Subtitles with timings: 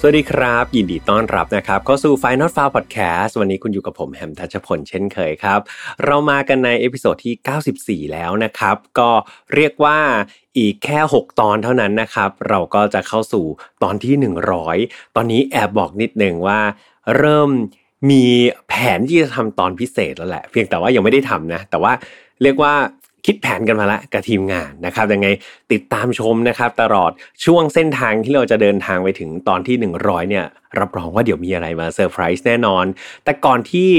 [0.00, 5.60] สวัสดีครับ ยินดีต้อนรับนะครับเข้าสู่ Final f i l e Podcast วันนี้คุณอยู่กับผมแฮมทัชพลเช่นเคยครับ
[6.04, 9.10] เรามากันใน episode ที่ 94 แล้วนะครับ ก็
[9.54, 9.98] เรียกว่า
[10.58, 13.44] อีกแค่ 6 ตอนเท่านั้นนะครับ เราก็จะเข้าสู่
[13.82, 14.14] ตอนที่
[14.64, 16.60] 100 ตอนนี้แอบบอกนิดนึงว่า
[17.16, 17.50] เริ่ม
[18.10, 18.24] มี
[18.68, 21.92] แผนที่จะทำตอนพิเศษแล้วแหละ เพียงแต่ว่ายังไม่ได้ทำนะ แต่ว่า
[22.42, 22.74] เรียกว่า
[23.30, 25.28] คิดแผนกันมาแล้วกับทีมงานนะครับยังไง
[25.72, 27.10] ติดตามชมนะครับตลอด
[27.44, 30.46] ช่วงเส้นทางที่เราจะเดินทางไปถึงตอนที่ 100 เนี่ย
[30.78, 32.84] รับรองว่าเดี๋ยวมีอะไรมาเซอร์ไพรส์แน่นอน
[33.24, 33.90] แต่ก่อนที่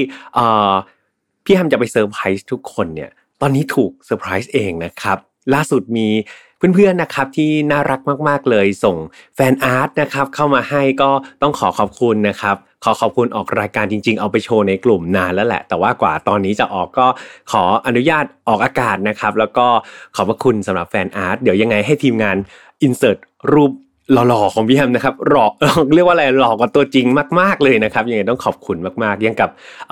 [1.45, 3.09] พี่แฮมจะไปเซอร์ไพรส์ทุกคนเนี่ย
[3.41, 5.17] ตอนนี้ถูกเซอร์ไพรส์เองนะครับ
[5.53, 6.07] ล่าสุดมี
[6.57, 8.95] เพื่อนๆนะครับที่น่ารักมากๆเลยส่ง
[9.35, 11.09] fan art นะครับเข้ามาให้ก็
[11.41, 17.08] ต้องขอขอบคุณนะครับ ขอขอบคุณออกรายการจริง ๆ เอาไปโชว์ในกลุ่มนานแล้วแหละ แต่ว่ากว่าตอนนี้จะออกก็
[17.52, 19.67] ขออนุญาตออกอากาศนะครับ แล้วก็
[20.16, 22.38] ขอบพระคุณสำหรับ fan art เดี๋ยวยังไงให้ทีมงาน
[22.81, 23.17] insert
[23.53, 23.72] รูป
[24.11, 25.45] หล่อๆของพี่แฮมนะครับหล่อ
[25.95, 27.05] เรียกว่าอะไรหล่อกว่าตัวจริง
[27.39, 29.50] มากๆเลยนะครับยังไงต้องขอบคุณมากๆยังกับ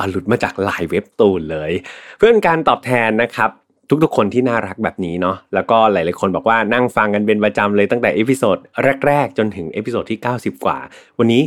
[0.10, 1.72] หลุดมาจากลายเว็บตูนเลย
[2.18, 3.50] เพื่อเป็นการตอบแทนนะครับ
[4.04, 8.58] ทุกๆคนที่น่ารักแบบนี้เนาะแล้วก็หลายๆคนบอกว่านั่งฟังกันเป็นประจำเลยตั้งแต่ episode
[9.08, 10.78] แรก ๆ จนถึง episode ที่ 90 กว่า
[11.20, 11.42] วันนี้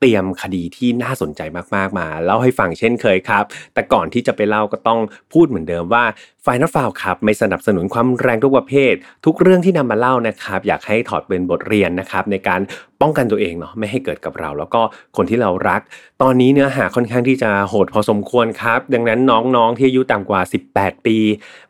[0.00, 1.40] เตรียมคดีที่น่าสนใจ
[1.74, 5.00] มากๆมาเล่าให้ฟังเช่นเคยครับ แต่ก่อนที่จะไปเล่าก็ต้อง
[5.32, 6.04] พูดเหมือนเดิมว่า
[6.42, 12.60] Final File ครับไม่สนับสนุนความรุนแรงทุกประเภท ทุกเรื่องที่นำมาเล่านะครับ อยากให้ถอดเป็นบทเรียนนะครับในการ
[13.02, 14.80] ป้องกันตัวเองเนาะไม่ให้เกิดกับเรา แล้วก็
[15.16, 15.80] คนที่เรารัก
[16.22, 20.40] ตอนนี้เนื้อหาค่อนข้างที่จะโหดพอสมควรครับ ดังนั้นน้องๆที่อายุต่ำกว่า
[20.72, 21.16] 18 ปี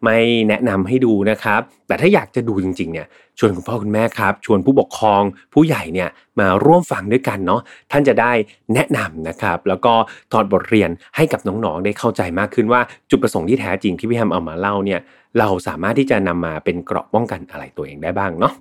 [0.03, 0.17] ไม่
[0.49, 3.07] แนะนำให้ดูนะครับ แต่ถ้าอยากจะดูจริงๆเนี่ย
[3.39, 5.23] ชวนคุณพ่อคุณแม่ครับ ชวนผู้ปกครอง
[5.55, 6.09] ผู้ใหญ่เนี่ย
[6.41, 7.61] มาร่วมฟังด้วยกันเนาะ
[7.93, 8.33] ท่านจะได้
[8.75, 9.93] แนะนำนะครับ แล้วก็
[10.33, 12.81] ถอดบทเรียนให้กับน้องๆได้เข้าใจมากขึ้นว่า
[13.11, 15.01] จุดประสงค์ที่แท้จริงที่พี่แฮมเอามาเล่าเนี่ย
[15.39, 18.55] เราสามารถที่จะนำมาเป็นเกราะป้องกันอะไรตัวเองได้บ้างเนาะ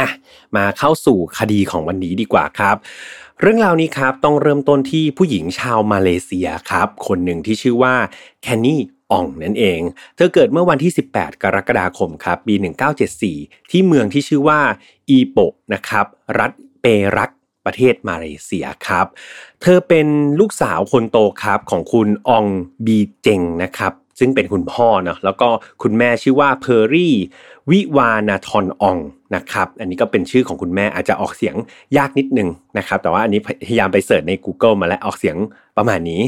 [0.00, 0.10] อะ
[0.56, 2.76] มาเข้าสู่คดีของวันนี้ดีกว่าครับ
[3.40, 7.94] เรื่องราวนี้ครับต้องเริ่มต้นที่ผู้หญิงชาวมาเลเซียครับ คนหนึ่งที่ชื่อว่า
[8.42, 8.82] แคนนี่
[9.12, 9.80] อ่องนั่นเอง
[10.16, 12.54] เธอเกิดเมื่อวันที่ 18 กรกฎาคมครับปี
[13.12, 14.60] 1974 ที่เมืองที่ชื่อว่า
[15.08, 15.38] อีโป
[15.74, 16.06] นะครับ
[16.38, 16.50] รัฐ
[16.80, 17.30] เปรัก
[17.66, 19.06] ประเทศมาเลเซียครับ
[19.62, 20.06] เธอเป็น
[20.40, 22.46] ลูกสาวคนโตครับของคุณออง
[22.86, 25.48] บีเจงนะครับ ซึ่งเป็นคุณพ่อเนาะแล้วก็
[25.82, 27.14] คุณแม่ชื่อว่าเพอร์รี่
[27.70, 28.98] วิวานาทอนออง
[29.36, 31.54] นะครับอันนี้ก็เป็นชื่อของคุณแม่อาจจะออกเสียง
[31.96, 32.48] ยากนิดนึง
[32.78, 35.36] นะครับแต่ว่าอันนี้พยายามไปเสิร์ชใน Google มาแล้วออกเสียง
[35.76, 36.22] ประมาณนี้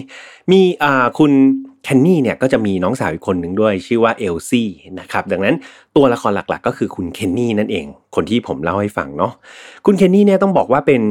[0.51, 1.33] มีอ่าคุณ
[1.89, 4.69] แคนนี่เนี่ยก็จะมีน้องสาวอีกคนหนึ่งด้วยชื่อว่าเอลซี่
[5.01, 5.57] นะครับดังนั้น
[5.97, 9.33] ตัวละครหลักๆ ก็คือคุณเคนนี่นั่นเอง คนที่ผมเล่าให้ฟังเนาะ
[9.87, 11.03] คุณเคนนี่เนี่ยต้องบอกว่าเป็น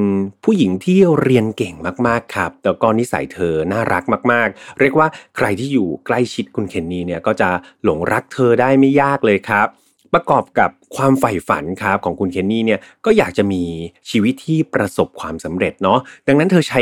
[0.43, 1.75] ผู้หญิงที่เรียนเก่ง
[2.07, 7.49] มากๆครับแล้วก็นิสัยเธอน่ารักมากๆ เรียกว่าใครที่อยู่ใกล้ชิดคุณเคนนี่เนี่ยก็จะ
[7.83, 9.69] หลงรักเธอได้ไม่ยากเลยครับ
[10.13, 13.63] ประกอบกับความใฝ่ฝันครับของคุณเคนนี่เนี่ยก็อยากจะมี
[14.09, 16.81] ชีวิตที่ประสบความสำเร็จเนาะดังนั้นเธอใช้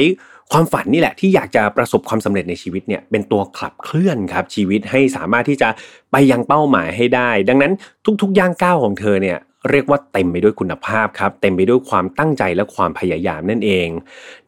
[0.52, 5.70] ความฝันนี่แหละที่อยากจะประสบความสำเร็จในชีวิตเนี่ยเป็นตัวขับเคลื่อนครับชีวิตให้สามารถที่จะ
[6.12, 7.74] ไปยังเป้าหมายให้ได้ ดังนั้น
[8.22, 9.38] ทุกๆย่างก้าวของเธอเนี่ย
[9.70, 13.88] เรียกว่าเต็มไปด้วยคุณภาพครับเต็มไปด้วยความตั้งใจและความพยายามนั่นเอง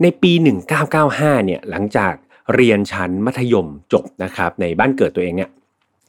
[0.01, 0.31] ในปี
[0.89, 2.13] 1995เนี่ยหลังจาก
[2.55, 5.49] เรียนชั้นมัธยมจบนะครับในบ้านเกิดตัวเองเนี่ย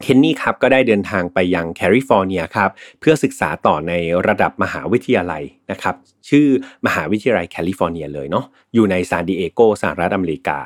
[0.03, 2.71] เคนนี่ครับก็ได้เดินทางไปยังแคลิฟอร์เนียครับ
[3.01, 3.93] เพื่อศึกษาต่อใน
[4.27, 5.95] ระดับมหาวิทยาลัยนะครับ
[6.29, 6.47] ชื่อ
[6.87, 10.59] มหาวิทยาลัยแคลิฟอร์เนียเลยเนาะอยู่ในซานดิเอโกสหรัฐอเมริกา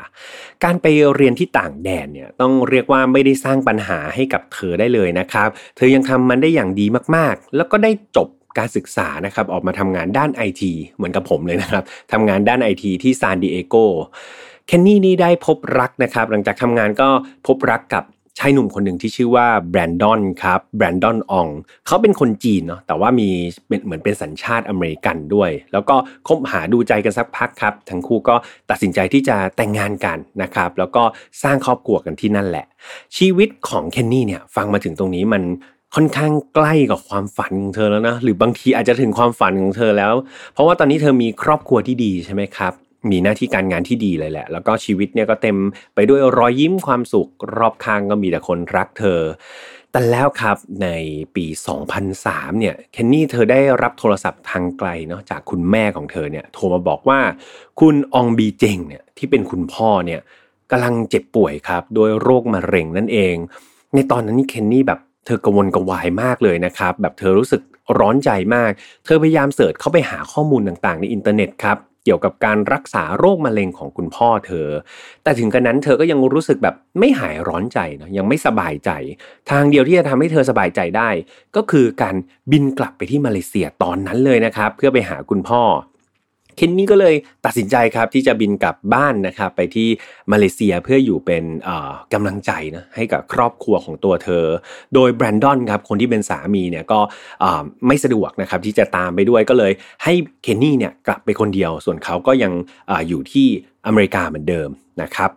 [0.64, 6.86] การไปเรียนที่ต่างแดนเนี่ยต้องเรียกว่าไม่ได้สร้างปัญหาให้กับเธอได้เลยนะครับ เธอยังทำมันได้อย่างดี
[7.16, 13.76] มากๆ แล้วก็ได้จบการศึกษานะครับออกมาทำงานด้านไอทีเหมือนกับผมเลยนะครับทำงานด้านไอทีที่ซานดิเอโก
[14.66, 17.08] เคนนี่นี่ได้พบรักนะครับหลังจากทำงานก็
[17.46, 18.04] พบรักกับ
[18.42, 21.48] ชายหนุ่มคนหนึ่งที่ชื่อว่าแบรนดอนครับแบรนดอนออง
[21.86, 23.28] เขาเป็นคนจีนเนาะแต่ว่ามี
[23.68, 25.96] เป็นเหมือนเป็นสัญชาติอเมริกันด้วย แล้วก็
[26.28, 28.34] คบหาดูใจกันสักพักครับ ทั้งคู่ก็
[28.70, 31.02] ตัดสินใจที่จะแต่งงานกันนะครับแล้วก็
[31.42, 32.66] สร้างครอบครัวกันที่นั่นแหละ
[33.16, 35.42] ชีวิตของเคนนี่เนี่ยฟังมาถึงตรงนี้มัน
[35.94, 40.14] ค่อนข้างใกล้กับความฝันของเธอแล้วนะหรือบางทีอาจจะถึงความฝันของเธอแล้ว
[40.54, 42.74] เพราะว่าตอนนี้เธอมีครอบครัวที่ดีใช่ไหมครับ
[43.10, 45.56] มีหน้าที่การงานที่ดีเลยแหละ แล้วก็ชีวิตเนี่ยก็เต็ม
[45.94, 49.20] ไปด้วยรอยยิ้มความสุข รอบข้างก็มีแต่คนรักเธอ
[49.92, 50.88] แต่แล้วครับใน
[51.34, 51.46] ปี
[52.02, 57.20] 2003 เนี่ยเคนนี่เธอได้รับโทรศัพท์ทางไกลเนาะจากคุณแม่ของเธอเนี่ยโทรมาบอกว่า
[57.80, 60.20] คุณองบีเจงเนี่ยที่เป็นคุณพ่อเนี่ย
[60.70, 63.34] กำลังเจ็บป่วยครับโดยโรคมะเร็งนั่นเอง
[63.94, 67.62] ในตอนนั้นนี่เคนนี่แบบเธอกระวนกระวายมากเลยนะครับ แบบเธอรู้สึก
[67.98, 68.70] ร้อนใจมาก
[69.04, 71.76] เธอพยายาม search เข้าไปหาข้อมูลต่างๆ ในอินเทอร์เน็ตครับ
[72.10, 74.68] เกี่ยวกับการรักษาโรคมะเร็งของคุณพ่อเธอ
[75.22, 78.90] แต่ถึงกระนั้นเธอก็ยังรู้สึกแบบไม่หายร้อนใจนะยังไม่สบายใจ
[79.50, 81.10] ทางเดียวที่จะทำให้เธอสบายใจได้
[81.56, 82.16] ก็คือการ
[82.52, 85.62] บินกลับไปที่มาเลเซียตอนนั้นเลยนะครับ เพื่อไปหาคุณพ่อ
[86.56, 87.14] เคนนี่ก็เลย
[87.44, 89.88] ตัดสินใจครับที่จะบินกลับบ้านนะครับไปที่
[90.32, 91.44] มาเลเซียเพื่ออยู่เป็น
[92.14, 94.44] กำลังใจนะให้กับครอบครัวของตัวเธอ
[94.94, 97.00] โดยแบรนดอนครับคนที่เป็นสามีเนี่ยก็
[97.86, 99.72] ไม่สะดวกนะครับที่จะตามไปด้วยก็เลย
[100.04, 100.12] ให้
[100.42, 102.52] เคนนี่เนี่ยกลับไปคนเดียว ส่วนเขาก็ยัง
[102.90, 103.48] ออยู่ที่
[103.86, 104.70] อเมริกาเหมือนเดิม
[105.02, 105.30] นะครับ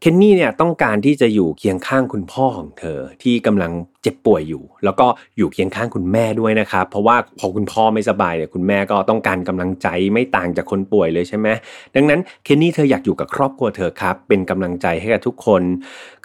[0.00, 3.72] เคนนี่เนี่ยต้องการที่จะอยู่เคียงข้างคุณพ่อของเธอที่กำลัง
[4.02, 5.06] เจ็บป่วยอยู่ แล้วก็
[5.36, 11.48] อยู่เคียงข้างคุณแม่ด้วยนะครับ เพราะว่าพอคุณพ่อไม่สบายเนี่ยคุณแม่ก็ต้องการกำลังใจไม่ต่างจากคนป่วยเลยใช่ไหม
[11.94, 15.62] ดังนั้นเคนนี่เธออยากอยู่กับครอบครัวเธอครับ เป็นกำลังใจให้กับทุกคน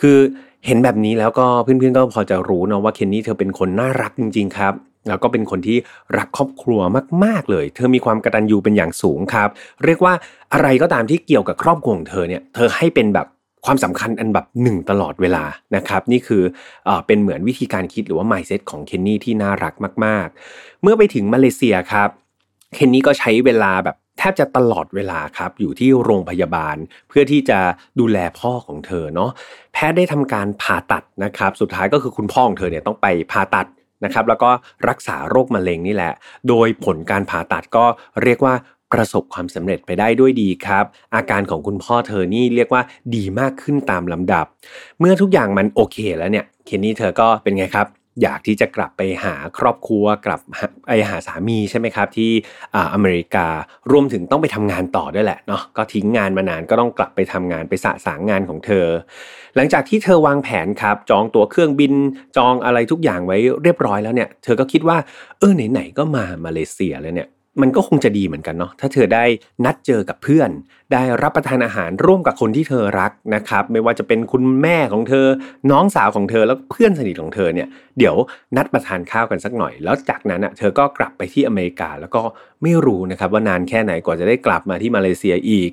[0.02, 0.18] คือ
[0.66, 4.74] เห็นแบบนี้แล้วก็เพื่อนๆก็พอจะรู้นะว่าเคนนี่เธอเป็นคนน่ารักจริงๆครับ
[5.08, 5.78] แล้วก็เป็นคนที่
[6.18, 6.82] รักครอบครัว
[7.24, 9.50] มาก ๆ เลย เธอมีความกระตัญญูเป็นอย่างสูงครับ
[9.86, 10.14] เรียกว่า
[10.54, 13.28] อะไรก็ตามที่เกี่ยวกับครอบครัวของเธอเนี่ย เธอให้เป็นแบบ
[13.66, 15.44] ความสำคัญอันแบบหนึ่งตลอดเวลา
[15.76, 16.44] นะครับ นี่คือ
[16.86, 19.74] เอเป็นเหมือนวิธีการคิดหรือว่า mindset ของเคนนี่ที่น่ารัก
[20.06, 22.10] มาก ๆ เมื่อไปถึงมาเลเซียครับ
[22.74, 26.76] เคนนี่ก็ใช้เวลาแบบแทบจะตลอดเวลาครับ อยู่ที่โรงพยาบาล
[27.10, 27.60] เพื่อที่จะ
[28.00, 29.32] ดูแลพ่อของเธอเนาะ
[29.74, 33.68] แพทย์ได้ทำการผ่าตัดนะครับ สุดท้ายก็คือคุณพ่อของเธอเนี่ยต้องไปผ่าตัด
[34.06, 34.52] นะครับแล้วก็
[34.90, 36.14] รักษาโรคมะเร็งนี่แหละ
[36.50, 37.86] โดยผลการผ่าตัดก็
[38.24, 38.54] เรียกว่า
[38.94, 40.86] ประสบความสำเร็จไปได้ด้วยดีครับ
[41.16, 42.82] อาการของคุณพ่อเธอนี่เรียกว่า
[43.16, 44.46] ดีมากขึ้นตามลำดับ
[45.00, 47.88] เมื่อทุกอย่างมันโอเคแล้วเนี่ยเคนนี่เธอก็เป็นไงครับ
[48.22, 50.42] อยากที่จะกลับไปหาครอบครัวกลับ
[50.88, 52.32] ไปหาสามีใช่ไหมครับ ที่
[52.94, 53.48] อเมริกา
[53.92, 58.88] รวมถึงต้องไปทำงานต่อด้วยแหละเนาะก็ทิ้งงานมานานก็ต้องกลับไปทำงานไปสะสางงานของเธอ
[59.56, 61.94] หลังจากที่เธอวางแผนครับ จองตั๋วเครื่องบิน
[62.38, 64.98] จองอะไรทุกอย่างไว้เรียบร้อยแล้วเนี่ย เธอก็คิดว่า
[65.40, 67.30] เออไหนๆก็มามาเลเซียแล้วเนี่ย
[67.62, 69.26] มันก็คงจะดีเหมือนกันเนาะถ้าเธอได้
[69.66, 70.50] นัดเจอกับเพื่อน
[70.94, 75.26] ได้รับประทานอาหารร่วมกับคนที่เธอรักนะครับ ไม่ว่าจะเป็นคุณแม่ของเธอ
[75.72, 77.68] น้องสาวของเธอแล้วเพื่อนสนิทของเธอเนี่ย
[77.98, 78.16] เดี๋ยว
[78.58, 82.22] นัดประทานข้าวกันสักหน่อย แล้วจากนั้นอะเธอก็กลับไปที่อเมริกาแล้วก็
[82.64, 85.70] ไม่รู้นะครับว่านานแค่ไหนกว่าจะได้กลับมาที่มาเลเซียอีก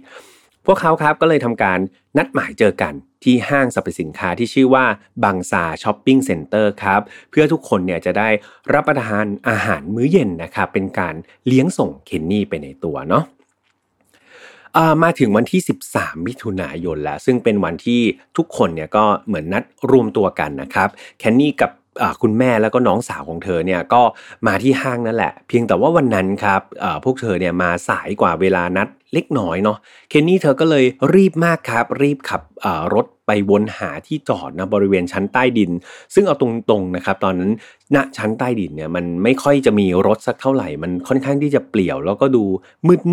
[0.67, 1.79] พวกเขาครับก็เลยทำการ
[2.19, 4.85] นัดหมายเจอกันที่ห้างสรรพสินค้าที่ชื่อว่า
[5.25, 8.29] บังซาช้อปปิ้งเซ็นเตอร์ครับเพื่อทุกคนเนี่ยจะได้
[8.73, 11.15] รับประทานอาหารมื้อเย็นนะครับเป็นการ
[11.47, 13.25] เลี้ยงส่งเคนนี่ไปในตัวเนาะ
[15.03, 15.61] มาถึงวันที่
[15.93, 18.01] 13 มิถุนายนแล้ว ซึ่งเป็นวันที่
[18.37, 21.71] ทุกคนเนี่ยก็เหมือนนัดรวมตัวกันนะครับ แคนนี่กับ
[22.23, 24.03] คุณแม่แล้วก็น้องสาวของเธอเนี่ยก็
[24.47, 26.63] มาที่ห้างนั่นแหละ เพียงแต่ว่าวันนั้นครับ
[27.05, 29.79] พวกเธอเนี่ยมาสายกว่าเวลานัดเล็กน้อยเนาะ
[30.11, 30.85] เคนนี่เธอก็เลย
[31.15, 32.43] รีบมากครับ รีบขับ
[32.95, 35.71] รถไปวนหาที่จอดนะบริเวณชั้นใต้ดิน
[36.15, 37.53] ซึ่งเอาตรงๆนะครับ ตอนนั้น
[37.95, 42.45] ณชั้นใต้ดินเนี่ยมันไม่ค่อยจะมีรถสักเท่าไหร่ มันค่อนข้างที่จะเปลี่ยวแล้วก็ดู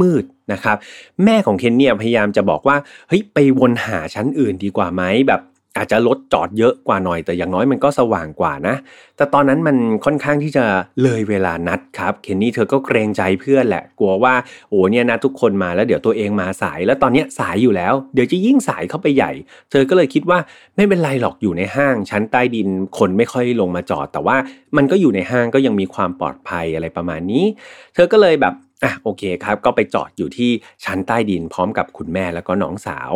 [0.01, 0.77] มืดๆนะครับ
[1.24, 2.77] แม่ของเคนเนี่ยพยายามจะบอกว่า
[3.07, 5.41] เฮ้ยไปวนหาชั้นอื่นดีกว่าไหมแบบ
[5.77, 8.75] อาจจะรถจอดเยอะกว่าหน่อยแต่อย่างน้อยมันก็สว่างกว่านะ
[9.18, 10.65] แต่ตอนนั้นมันค่อนข้างที่จะ
[11.03, 14.33] เลยเวลานัดครับ เคนนี่เธอก็เกรงใจเพื่อนแหละ กลัวว่า
[14.69, 19.31] โอ้เนี่ยนะทุกคนมาแล้วเดี๋ยวตัวเองมาสาย แล้วตอนนี้สายอยู่แล้ว เดี๋ยวจะยิ่งสายเข้าไปใหญ่
[19.71, 20.39] เธอก็เลยคิดว่า
[20.75, 24.38] ไม่เป็นไรหรอกอยู่ในห้าง ชั้นใต้ดินคนไม่ค่อยลงมาจอด แต่ว่า
[24.77, 27.46] มันก็อยู่ในห้างก็ยังมีความปลอดภัยอะไรประมาณนี้
[27.93, 30.51] เธอก็เลยแบบอะโอเคครับก็ไปจอดอยู่ที่
[30.86, 33.13] ชั้นใต้ดินพร้อมกับคุณแม่แล้วก็น้องสาว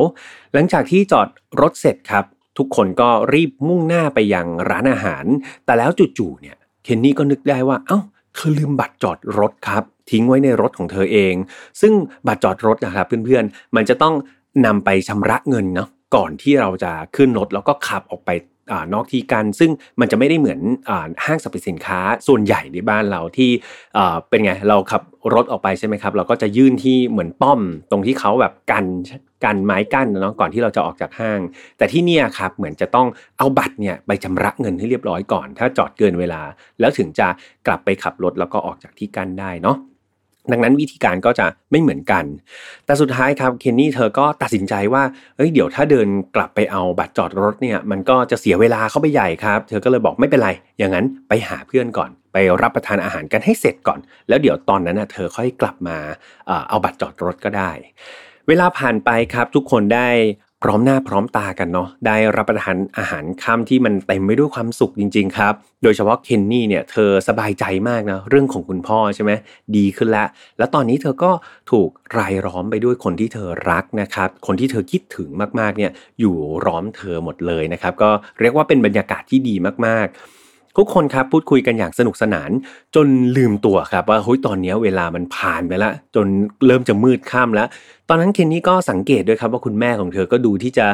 [0.53, 1.27] หลังจากที่จอด
[1.61, 2.25] รถเสร็จครับ
[2.57, 5.25] ทุกคนก็รีบมุ่งหน้าไปยังร้านอาหาร
[5.65, 7.99] แต่แล้วจู่ๆเนี่ยเคนนี่ก็นึกได้ว่า เอา้า
[8.35, 11.33] เธอลืมบัตรจอดรถครับ ทิ้งไว้ในรถของเธอเอง
[11.81, 11.93] ซึ่ง
[12.27, 14.15] บัตรจอดรถนะครับเพื่อนๆ มันจะต้อง
[14.65, 18.29] นำไปชำระเงินเนาะก่อนที่เราจะขึ้นรถแล้วก็ขับออกไป
[18.71, 20.59] อนอกที่กันซึ่งมันจะไม่ได้เหมือน
[21.25, 23.49] ห้างสรรพสินค้าส่วนใหญ่ในบ้านเราที่
[24.29, 25.01] เป็นไงเราขับ
[25.33, 27.59] รถออกไปใช่ไหมครับ เราก็จะยื่นที่เหมือนป้อม
[27.91, 28.85] ตรงที่เขาแบบกัน
[29.43, 31.39] กันไม้กั้นเนาะก่อนที่เราจะออกจากห้าง
[31.77, 33.07] แต่ที่เนี่ยครับเหมือนจะต้อง
[33.37, 36.41] เอาบัตรเนี่ยไปชำระเงินให้เรียบร้อยก่อน ถ้าจอดเกินเวลา
[36.79, 37.27] แล้วถึงจะ
[37.67, 39.77] กลับไปขับรถแล้วก็ออกจากที่กั้นได้เนาะ
[40.51, 42.25] ดังนั้นวิธีการก็จะไม่เหมือนกัน
[42.85, 45.03] แต่สุดท้ายครับเคนนี่เธอก็ตัดสินใจว่า
[45.35, 55.97] เอ้ย เดี๋ยวถ้าเดินกลับไปเอาบัตรจอดรถเนี่ย มันก็จะเสียเวลาเข้าไปใหญ่ครับ เธอก็เลยบอกไม่เป็นไร อย่างนั้นไปหาเพื่อนก่อน ไปรับประทานอาหารกันให้เสร็จก่อน แล้วเดี๋ยวตอนนั้นนะเธอค่อยกลับมา
[56.69, 57.71] เอาบัตรจอดรถก็ได้
[58.47, 60.07] เวลาผ่านไปครับทุกคนได้
[60.63, 69.31] พร้อมหน้าพร้อมตากันเนาะได้รับประทานอาหารค่ำที่มันเต็มไปด้วยความสุขจริง ๆ ครับ โดยเฉพาะเคนนี่เนี่ยเธอสบายใจมากนะเรื่องของคุณพ่อใช่ไหม
[69.75, 71.31] ดีขึ้นแล้ว แล้วตอนนี้เธอก็
[71.71, 75.29] ถูกรายล้อมไปด้วยคนที่เธอรักนะครับ คนที่เธอคิดถึง
[75.59, 79.55] มากๆเนี่ยอยู่ร้อมเธอหมดเลยนะครับ ก็เรียกว่าเป็นบรรยากาศที่ดี
[79.87, 80.40] มากๆ
[80.77, 82.49] ทุกคนครับพูดคุยกันอย่างสนุกสนาน
[82.95, 86.27] จนลืมตัวครับว่าเฮ้ยตอนนี้เวลามันผ่านไปแล้วจน
[86.65, 87.67] เริ่มจะมืดค่ำแล้ว
[88.09, 90.85] ตอนนั้นเคนนี่ก็สังเกตด้วยครับว่าคุณแม่ของเธอก็ดูที่จะ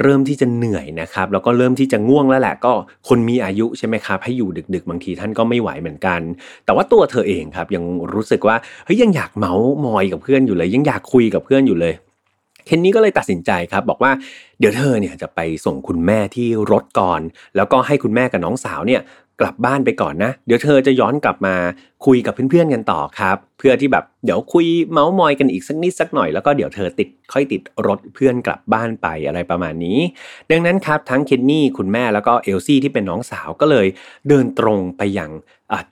[0.00, 2.72] เริ่มที่จะเหนื่อยนะครับแล้วก็เริ่มที่จะง่วงแล้วแหละก็
[3.08, 6.20] คนมีอายุใช่ไหมครับให้อยู่ดึก ๆ บางทีท่านก็ไม่ไหวเหมือนกัน
[6.64, 7.84] แต่ว่าตัวเธอเองครับยัง
[8.14, 11.94] รู้สึกว่าเฮ้ยยังอยากเมาส์มอยกับเพื่อนอยู่เลย ยังอยากคุยกับเพื่อนอยู่เลย
[12.70, 14.12] เคนนี่ก็เลยตัดสินใจครับ บอกว่า
[14.60, 17.20] เดี๋ยวเธอเนี่ยจะไปส่งคุณแม่ที่รถก่อน
[17.56, 19.00] แล้วก็ให้คุณแม่กับน้องสาวเนี่ย
[19.40, 21.54] กลับบ้านไปก่อนนะ เดี๋ยวเธอจะย้อนกลับมา
[22.06, 29.98] คุยกับเพื่อนๆกันต่อครับ เพื่อที่แบบเดี๋ยวคุยเมาส์มอยกันอีกสักนิดสักหน่อยแล้วก็เดี๋ยวเธอติดค่อยติดรถเพื่อนกลับบ้านไปอะไรประมาณนี้
[30.50, 33.86] ดังนั้นครับทั้งเคนนี่คุณแม่แล้วก็เอลซี่ที่เป็นน้องสาวก็เลย
[34.28, 35.30] เดินตรงไปยัง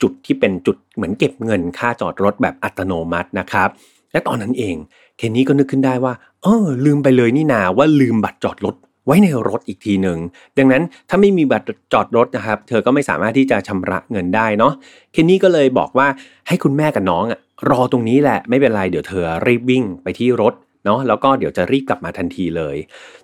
[0.02, 3.68] จุดที่เป็นจุดเหมือนเก็บเงินค่าจอดรถแบบอัตโนมัตินะครับ
[4.12, 4.77] และตอนนั้นเอง
[5.19, 6.12] เคนนี่ก็นึกขึ้นได้ว่า
[6.43, 8.75] เออ ลืมไปเลยนี่นาว่าลืมบัตรจอดรถ
[9.07, 10.19] ไว้ในรถอีกทีหนึ่ง
[10.59, 14.73] ดังนั้นถ้าไม่มีบัตรจอดรถนะครับ เธอก็ไม่สามารถที่จะชำระเงินได้เนาะ
[15.12, 16.07] เคนนี่ก็เลยบอกว่า
[16.49, 22.77] ให้คุณแม่กับน้องอะรอตรงนี้แหละไม่เป็นไรเดี๋ยวเธอรีบวิ่งไปที่รถเนาะแล้วก็เดี๋ยวจะรีบกลับมาทันทีเลย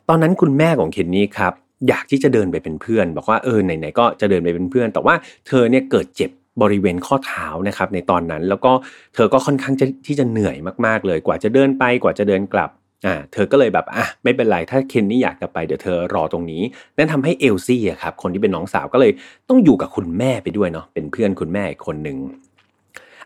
[0.08, 1.52] ตอนนั้นคุณแม่ของเคนนี่ครับ
[1.88, 5.14] อยากที่จะเดินไปเป็นเพื่อน บอกว่าเออไหนๆก็จะเดินไปเป็นเพื่อน แต่ว่า
[5.46, 6.30] เธอเนี่ยเกิดเจ็บ
[6.62, 8.72] บริเวณข้อเท้านะครับในตอนนั้น แล้วก็
[9.14, 10.56] เธอก็ค่อนข้างจะที่จะเหนื่อย
[10.86, 12.70] มากๆ เลยกว่าจะเดินไปกว่าจะเดินกลับ
[13.06, 16.62] อ่าเธอก็เลยแบบอะไม่เป็นไรถ้าเคนนี่อยากจะไปเดี๋ยวเธอรอตรงนี้
[16.96, 19.12] นั่นทำให้เอลซี่อะครับคนที่เป็นน้องสาวก็เลย
[19.48, 22.18] ต้องอยู่กับคุณแม่ไปด้วยเนาะเป็นเพื่อนคุณแม่อีกคนหนึ่ง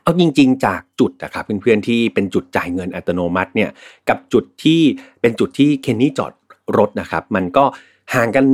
[0.02, 3.70] เอาจริง ๆ จากจุดนะครับเพื่อนๆที่เป็นจุดจ่ายเงินอัตโนมัติเนี่ย
[4.08, 4.80] กับจุดที่
[5.20, 6.32] เป็นจุดที่เคนนี่จอด
[6.78, 7.64] รถนะครับ มันก็
[8.14, 8.44] ห่างกัน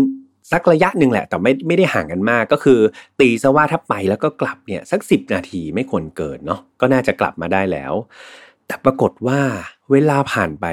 [0.52, 2.80] สักระยะหนึ่งแหละ แต่ไม่ไม่ได้ห่างกันมาก ก็คือ
[3.20, 7.92] ตีซะว่าถ้าไปแล้วก็กลับเนี่ยสักสินาทีไม่ควรเกินเนาะก็น่าจะกลับมาได้แล้ว
[8.66, 9.40] แต่ปรากฏว่า
[9.90, 10.66] เวลาผ่านไป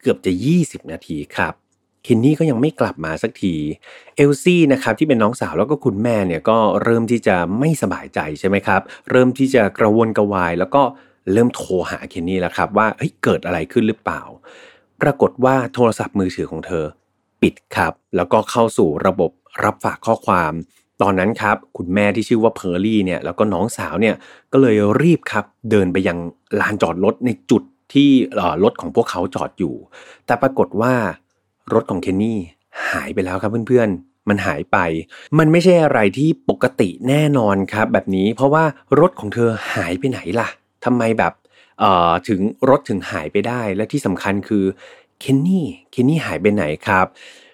[0.00, 1.54] เกือบจะ 20 นาทีครับ
[2.04, 3.54] เคนนี่ก็ยังไม่กลับมาสักที
[4.16, 10.82] เอลซี่นะครับที่เป็นน้องสาวแล้วก็คุณแม่เนี่ยก็เริ่มที่จะไม่สบายใจใช่ไหมครับ เริ่มที่จะกระวนกระวาย แล้วก็
[11.32, 14.22] เริ่มโทรหาเคนนี่แล้วครับว่าเฮ้ยเกิดอะไรขึ้นหรือเปล่า
[15.02, 16.84] ปรากฏว่าโทรศัพท์มือถือของเธอ
[17.44, 19.30] ปิดครับ แล้วก็เข้าสู่ระบบ
[19.64, 20.52] รับฝากข้อความ
[21.02, 24.14] ตอนนั้นครับคุณแม่ที่ชื่อว่าเพอร์ลี่เนี่ยแล้วก็น้องสาวเนี่ย
[24.52, 26.18] ก็เลยรีบครับเดินไปยัง
[26.60, 27.62] ลานจอดรถในจุด
[27.94, 28.10] ที่
[28.64, 29.74] รถของพวกเขาจอดอยู่
[30.26, 30.94] แต่ปรากฏว่า
[31.74, 32.38] รถของเคนนี่
[32.90, 34.78] หายไปแล้วครับเพื่อนๆ มันหายไป
[35.38, 38.64] มันไม่ใช่อะไรที่ปกติแน่นอนครับ แบบนี้เพราะว่า
[39.00, 40.48] รถของเธอหายไปไหนล่ะ
[40.84, 41.32] ทำไมแบบ
[42.28, 44.64] ถึงรถถึงหายไปได้และที่สำคัญคือ
[45.20, 47.06] เคนนี่เคนนี่หายไปไหนครับ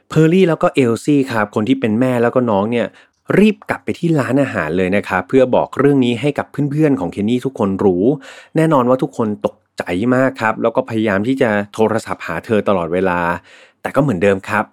[0.08, 2.86] เพอร์ลี่แล้วก็เอลซี่ครับคนที่เป็นแม่แล้วก็น้องเนี่ย
[3.38, 8.04] รีบกลับไปที่ร้านอาหารเลยนะครับเพื่อบอกเรื่องนี้ให้กับเพื่อนๆของเคนนี่ทุกคนรู้
[8.56, 9.82] แน่นอนว่าทุกคนตกใจ
[10.14, 13.20] มากครับ แล้วก็พยายามที่จะโทรศัพท์หาเธอตลอดเวลา
[13.82, 14.64] แต่ก็เหมือนเดิมครับ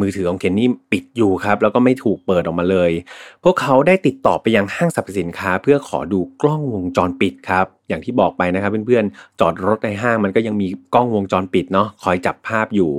[0.00, 2.90] มือถือของเคนนี่ปิดอยู่ครับ แล้วก็ไม่ถูกเปิดออกมาเลย
[3.44, 12.90] พวกเขาได้ติดต่อไปยังห้างสรรพสินค้า เพื่อขอดูกล้องวงจรปิดครับ อย่างที่บอกไปนะครับเพื่อนๆจอดรถในห้างมันก็ยังมีกล้องวงจรปิดเนาะคอยจับภาพอยู่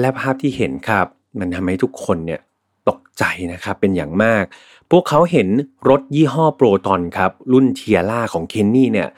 [0.00, 1.06] และภาพที่เห็นครับ
[1.38, 2.40] มันทำให้ทุกคนเนี่ย
[2.88, 4.44] ตกใจนะครับเป็นอย่างมาก
[4.90, 5.48] พวกเขาเห็น
[5.88, 9.08] รถยี่ห้อโปรตอนครับ รุ่นเทียร่าของเคนนี่เนี่ย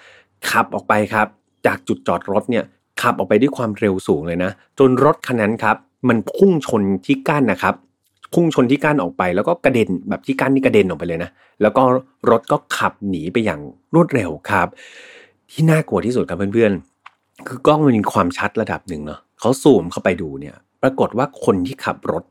[0.51, 1.27] ขับออกไปครับ
[1.67, 2.65] จากจุดจอดรถเนี่ย
[3.01, 5.77] ขับออกไปด้วยความเร็วสูงเลยนะ จนรถคันนั้นครับ
[6.09, 7.75] มันพุ่งชนที่กั้นนะครับ
[8.33, 11.31] พุ่งชนที่กั้นออกไป แล้วก็กระเด็นแบบที่กั้นนี่กระเด็นออกไปเลยนะ
[11.63, 11.83] แล้วก็
[12.31, 13.61] รถก็ขับหนีไปอย่าง
[13.95, 14.69] รวดเร็วครับ
[15.51, 22.25] ที่น่ากลัวที่สุดครับเพื่อนๆ คือกล้องมันมีความชัดระดับหนึ่งเนาะเขาซูมเข้าไปดูเนี่ย ปรากฏว่าคนที่ขับรถ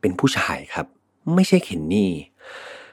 [0.00, 0.86] เป็นผู้ชายครับ
[1.34, 2.10] ไม่ใช่เข็นนี่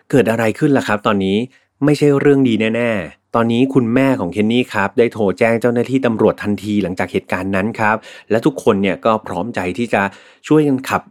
[0.10, 1.38] เกิดอะไรขึ้นล่ะครับ ตอนนี้
[1.86, 2.92] ไม่ใช่เรื่องดีแน่
[3.36, 7.96] ตอนนี้คุณแม่ของเคนนี่ครับ ได้โทรแจ้งเจ้าหน้าที่ตำรวจทันทีหลังจากเหตุการณ์นั้นครับ
[8.30, 10.02] และทุกคนเนี่ยก็พร้อมใจที่จะ
[10.48, 11.02] ช่วยกันขับ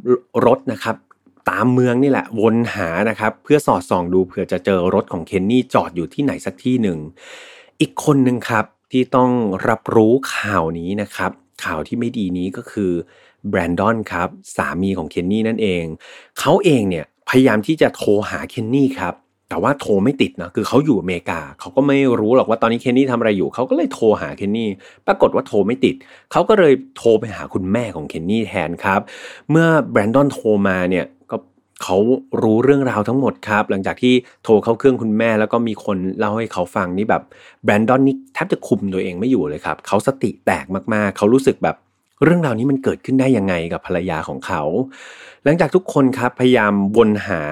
[0.47, 0.97] รถนะครับ
[1.51, 6.99] ตามเมืองนี่แหละวนหานะครับเพื่อสอดส่องดูเผื่อจะเจอรถของเคนนี่จอดอยู่ที่ไหนสักที่หนึ่ง
[7.81, 9.31] อีกคนหนึ่งครับที่ต้อง
[9.69, 11.31] รับรู้ข่าวนี้นะครับ
[11.65, 12.93] ข่าวที่ไม่ดีนี้ก็คือ
[13.49, 15.85] แบรนดอนครับสามีของเคนนี่นั่นเอง
[16.39, 19.15] เขาเองเนี่ยพยายามที่จะโทรหาเคนนี่ครับ
[19.53, 24.69] แต่ว่าโทรไม่ติดนะคือเขาอยู่อเมริกาเขาก็ไม่รู้หรอกว่าตอนนี้เคนนี่ทำอะไรอยู่เขาก็เลยโทรหาเคนนี่
[25.07, 25.95] ปรากฏว่าโทรไม่ติด
[26.33, 29.01] เขาก็เลยโทรไปหาคุณแม่ของเคนนี่แทนครับ
[29.51, 31.37] เมื่อแบรนดอนโทรมาเนี่ยก็
[31.83, 31.97] เขา
[32.43, 37.23] รู้เรื่องราวทั้งหมดครับ หลังจากที่โทรเข้าเครื่องคุณแม่ แล้วก็มีคนเล่าให้เขาฟังนี่แบบ
[37.65, 41.77] แบรนดอนนี่แทบจะคุมตัวเองไม่อยู่เลยครับเขาสติแตกมากๆเขารู้สึกแบบ
[42.25, 44.63] เรื่องราวนี้มันเกิดขึ้นได้ยังไงกับภรรยาของเขา
[45.45, 47.43] หลังจากทุกคนครับพยายามวนหา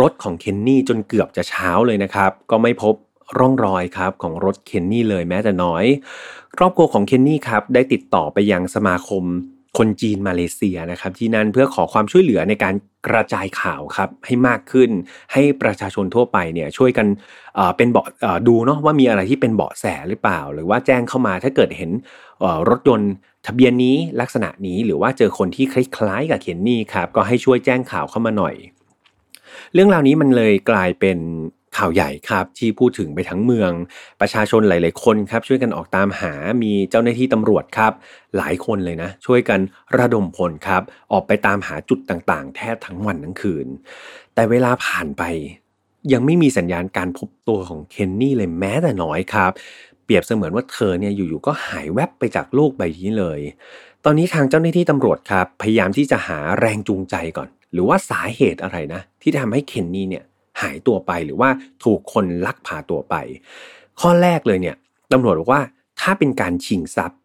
[0.00, 2.94] รถของเคนนี่จนเกือบจะเช้าเลยนะครับ ก็ไม่พบ
[3.38, 5.84] ร่องรอยครับของรถเคนนี่เลยแม้แต่น้อย
[6.56, 9.24] ครอบครัวของเคนนี่ครับได้ติดต่อไปยังสมาคม
[9.78, 12.74] คนจีนมาเลเซียนะครับที่นั่นเพื่อขอความช่วยเหลือในการ
[13.06, 14.90] กระจายข่าวครับให้มากขึ้น
[15.32, 17.06] ให้ประชาชนทั่วไปเนี่ยช่วยกัน
[17.76, 18.06] เป็นเบาะ
[18.48, 21.90] ดูเนาะว่ามีอะไรที่เป็นเบาะแสหรือเปล่า หรือว่าแจ้งเข้ามาถ้าเกิดเห็น
[22.68, 23.12] รถยนต์
[23.46, 28.54] ทะเบียนนี้ลักษณะนี้หรือว่าเจอคนที่คล้ายๆกับเคนนี่ครับก็ให้ช่วยแจ้งข่าวเข้ามาหน่อย
[29.74, 31.18] เรื่องราวนี้มันเลยกลายเป็น
[31.76, 33.72] ข่าวใหญ่ครับที่พูดถึงไปทั้งเมือง
[34.20, 37.92] ประชาชนหลาย ๆ คนครับช่วยกันออกตามหามีเจ้าหน้าที่ตำรวจครับ
[38.36, 39.60] หลายคนเลยนะ ช่วยกัน
[39.98, 43.66] ระดมพลครับ ออกไปตามหาจุดต่าง ๆ แทบทั้งวันทั้งคืน
[44.34, 45.22] แต่เวลาผ่านไป
[46.12, 49.50] ยังไม่มีสัญญาณการพบตัวของเคนนี่เลยแม้แต่น้อยครับ
[50.04, 53.40] เปรียบเสมือนว่าเธอเนี่ยอยู่ ๆ ก็หายแวบไปจากโลกใบนี้เลย
[54.04, 60.24] ตอนนี้ทางเจ้าหน้าที่ตำรวจครับ พยายามที่จะหาแรงจูงใจก่อน หรือว่าสาเหตุอะไรนะ ที่ทำให้เคนนี่เนี่ย
[60.62, 61.50] หายตัวไปหรือว่า
[61.84, 63.14] ถูกคนลักพาตัวไป
[64.00, 64.76] ข้อแรกเลยเนี่ย
[65.12, 65.62] ตำรวจบอกว่า
[66.00, 67.18] ถ้าเป็นการชิงทรัพย์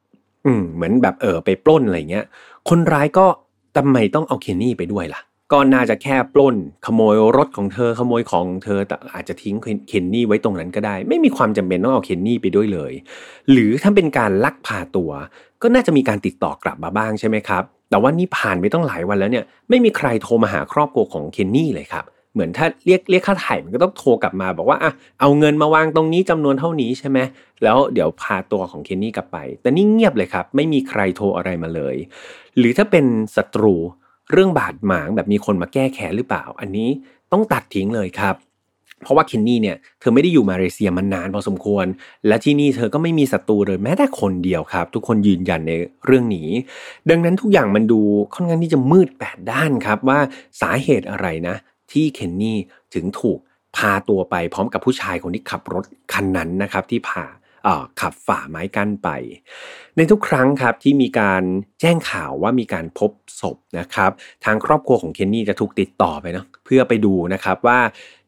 [0.46, 2.25] อืมเหมือนแบบเออไปปล้นอะไรเงี้ย
[2.70, 3.25] คนร้ายก็
[3.75, 5.22] ทำไมต้องเอาเคนนี่ไปด้วยล่ะ
[5.52, 9.56] ก็น่าจะแค่ปล้นขโมยรถของเธอขโมยของเธอแต่อาจจะทิ้ง
[9.90, 12.94] เคนนี่ไว้ตรงนั้นก็ได้ ไม่มีความจำเป็นต้องเอาเคนนี่ไปด้วยเลย
[13.52, 15.12] หรือถ้าเป็นการลักพาตัว
[15.62, 27.20] ก็น่าจะมีการติดต่อกลับมาบ้างใช่ไหมครับ แต่ว่านี่ผ่านไปต้องหลายวันแล้วเนี่ยไม่มีใครโทรมาหาครอบครัวของเคนนี่เลยครับเหมือนถ้าเรียกเรียกค่าถ่ายมันก็ต้องโทรกลับมาบอกว่าอะเอาเงินมาวางตรงนี้จำนวนเท่านี้ใช่ไหม
[27.64, 31.96] แล้วเดี๋ยวพาตัวของเคนนี่กลับไป แต่นี่เงียบเลยครับ ไม่มีใครโทรอะไรมาเลย
[32.58, 33.75] หรือถ้าเป็นศัตรู
[34.32, 36.89] เรื่องบาดหมางแบบมีคนมาแก้แค้นหรือเปล่า อันนี้
[37.32, 38.36] ต้องตัดทิ้งเลยครับ
[39.03, 41.86] เพราะว่าเคนนี่เนี่ยเธอไม่ได้อยู่มาเลเซียมานานพอสมควร
[42.27, 45.74] และที่นี่เธอก็ไม่มีศัตรูเลยแม้แต่คนเดียวครับ ทุกคนยืนยันใน
[46.05, 46.50] เรื่องนี้
[47.10, 48.01] ดังนั้นทุกอย่างมันดู
[48.34, 50.20] ค่อนข้างที่จะมืดแปดด้านครับว่า
[50.62, 51.55] สาเหตุอะไรนะ
[51.91, 52.58] ที่เคนนี่
[52.94, 53.39] ถึงถูก
[53.77, 57.24] พาตัวไปพร้อมกับผู้ชายคนที่ขับรถคันนั้นนะครับที่พา
[58.01, 59.10] ขับฝ่าไม้กั้นไป
[59.98, 61.43] ในทุกครั้งครับที่มีการ
[61.81, 64.12] แจ้งข่าวว่ามีการพบศพนะครับ
[64.45, 67.79] ทางครอบครัวของเคนนี่จะถูกติดต่อไปเนาะเพื่อไปดูนะครับว่า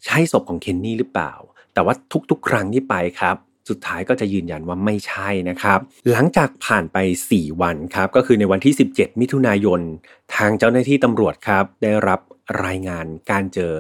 [0.05, 1.33] ใช่ศพของเคนนี่หรือเปล่า
[1.73, 1.93] แต่ว่า
[2.29, 3.35] ทุกๆ ครั้งที่ไปครับ
[3.69, 5.79] สุดท้ายก็จะยืนยันว่าไม่ใช่นะครับ
[6.11, 6.97] หลังจากผ่านไป
[7.31, 9.81] 4 วันครับ ก็คือในวันที่ 17 มิถุนายน
[10.35, 12.19] ทางเจ้าหน้าที่ตำรวจครับ ได้รับ
[12.65, 13.73] รายงานการเจอ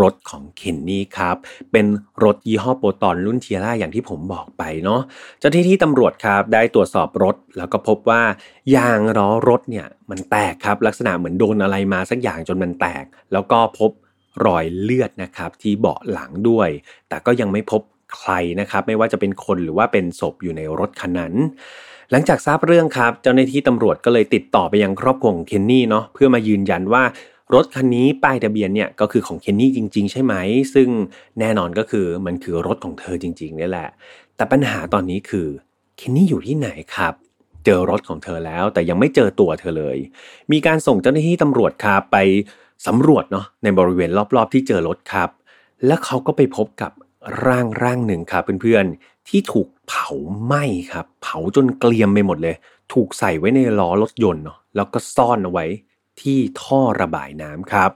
[0.00, 1.36] รถของเคนนี่ครับ
[1.72, 1.86] เป็น
[2.24, 5.00] รถยี่ห้อโปรตอนรุ่นเทียร่าอย่างที่ผมบอกไปเนาะ
[5.38, 8.22] เจ้าที่ที่ตำรวจครับได้ตรวจสอบรถ แล้วก็พบว่า
[8.76, 13.90] ยางล้อรถเนี่ยมันแตกครับ ลักษณะเหมือนโดนอะไรมาสักอย่างจนมันแตก แล้วก็พบ
[14.46, 16.68] รอยเลือดนะครับที่เบาะหลังด้วย
[17.08, 17.82] แต่ก็ยังไม่พบ
[18.16, 21.34] ใครนะครับ ไม่ว่าจะเป็นคนหรือว่าเป็นศพอยู่ในรถคันนั้น
[22.10, 27.02] หลังจากทราบเรื่องครับ เจ้าหน้าที่ตำรวจก็เลยติดต่อไปยังครอบครัวของเคนนี่เนาะเพื่อมายืนยันว่า
[27.54, 30.34] รถคันนี้ป้ายทะเบียนเนี่ยก็คือของเคนนี่จริง ๆ ใช่ไหม
[30.74, 30.88] ซึ่ง
[31.40, 33.88] แน่นอนก็คือมันคือรถของเธอจริงๆนี่แหละ
[34.36, 35.46] แต่ปัญหาตอนนี้คือ
[35.96, 37.14] เคนนี่อยู่ที่ไหนครับ
[37.64, 39.98] เจอรถของเธอแล้วแต่ยังไม่เจอตัวเธอเลย
[40.52, 42.16] มีการส่งเจ้าหน้าที่ตำรวจครับไป
[42.86, 45.30] สำรวจเนาะในบริเวณรอบๆที่เจอรถครับ
[45.86, 46.92] แล้วเขาก็ไปพบกับ
[47.46, 50.08] ร่างร่างหนึ่งครับเพื่อนๆที่ถูกเผา
[50.44, 52.56] ไหม้ครับ เผาจนเกลียมไปหมดเลย
[52.92, 55.66] ถูกใส่ไว้ในล้อรถยนต์เนาะแล้วก็ซ่อนเอาไว้
[56.22, 57.90] ที่ท่อระบายน้ำครับ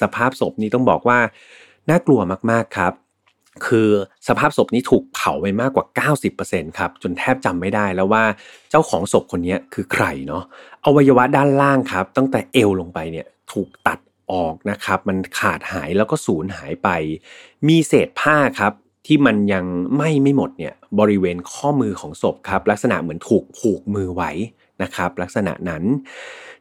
[0.00, 1.18] สภาพศพนี้ต้องบอกว่า
[1.90, 2.92] น่ากลัวมากๆครับ
[3.66, 3.88] คือ
[4.28, 8.24] สภาพศพนี้ถูกเผาไปมากกว่า 90%ครับจนแทบจำไม่ได้แล้วว่า
[8.70, 10.42] เจ้าของศพคนนี้คือใครเนาะ
[10.84, 13.98] อวัยวะด้านล่างครับ ตั้งแต่เอวลงไปเนี่ยถูกตัด
[14.32, 16.88] ออกนะครับมันขาดหายแล้วก็สูญหายไป
[17.68, 18.72] มีเศษผ้าครับ
[19.06, 24.30] ที่มันยังไหม้ไม่หมดเนี่ยบริเวณข้อมือของศพครับลักษณะเหมือนถูกผูกมือไว้
[24.82, 25.82] นะครับ ลักษณะนั้น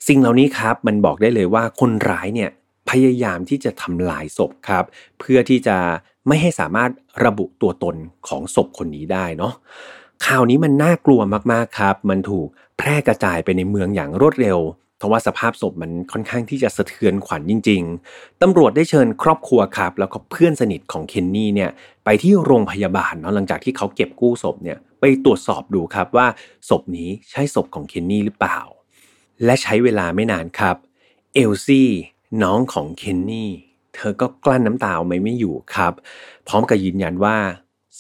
[0.08, 2.50] สิ่งเหล่านี้ครับมันบอกได้เลยว่าคนร้ายเนี่ย
[2.90, 4.86] พยายามที่จะทำลายศพครับ
[5.20, 5.78] เพื่อที่จะ
[6.28, 6.92] ไม่ให้สามารถ
[7.26, 7.96] ระบุตัวตน
[8.28, 9.54] ของศพคนนี้ได้เนาะ
[10.26, 14.60] ข่าวนี้มันน่ากลัวมากๆครับ มันถูกแพร่กระจายไปในเมืองอย่างรวดเร็ว
[14.98, 17.82] เพราะว่าสภาพศพมันค่อนข้างที่จะสะเทือนขวัญจริง
[18.12, 21.72] ๆ ตำรวจได้เชิญครอบครัวครับ แล้วก็เพื่อนสนิทของเคนนี่เนี่ย
[22.06, 26.28] ไปที่โรงพยาบาลเนาะหลังจากที่เขาเก็บกู้ศพเนี่ยไปตรวจสอบดูครับว่า
[26.70, 28.60] ศพนี้ใช่ศพของเคนนี่หรือเปล่า
[29.44, 30.76] และใช้เวลาไม่นานครับ
[31.34, 31.90] เอลซี่
[32.44, 33.52] น้องของเคนนี่
[33.96, 35.94] เธอก็กลั้นน้ำตาไม่ไม่อยู่ครับ
[36.48, 37.36] พร้อมกับยืนยันว่า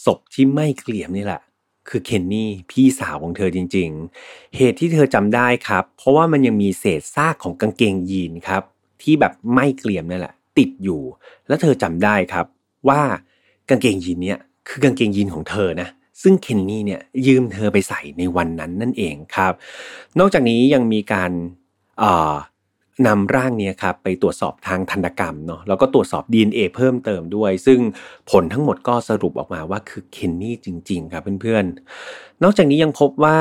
[0.05, 1.41] ศพที่ไม่เกลี่ยมนี่แหละ
[1.89, 3.89] คือเคนนี่พี่สาวของเธอจริง
[4.23, 8.63] ๆ เหตุที่เธอจำได้ครับ เพราะว่ามันยังมีเศษซากของกางเกงยีนครับ
[9.01, 11.01] ที่แบบไม่เกลี่ยมนั่นแหละ ติดอยู่
[11.47, 12.45] แล้วเธอจำได้ครับ
[12.89, 13.01] ว่า
[13.69, 15.89] กางเกงยีนเนี้ยคือกางเกงยีนของเธอนะ
[16.21, 19.53] ซึ่งเคนนี่เนี่ยยืมเธอไปใส่ในวันนั้นนั่นเองครับ
[20.19, 21.31] นอกจากนี้ยังมีการ
[23.07, 27.79] นำร่างนี้ครับไปตรวจสอบทางทันตกรรมเนาะแล้วก็ตรวจสอบ DNA เพิ่มเติมด้วย ซึ่ง
[28.31, 33.37] ผลทั้งหมดก็สรุปออกมาว่าคือเคนนี่จริง ๆ ครับเพื่อนๆ นอกจากนี้ยังพบว่า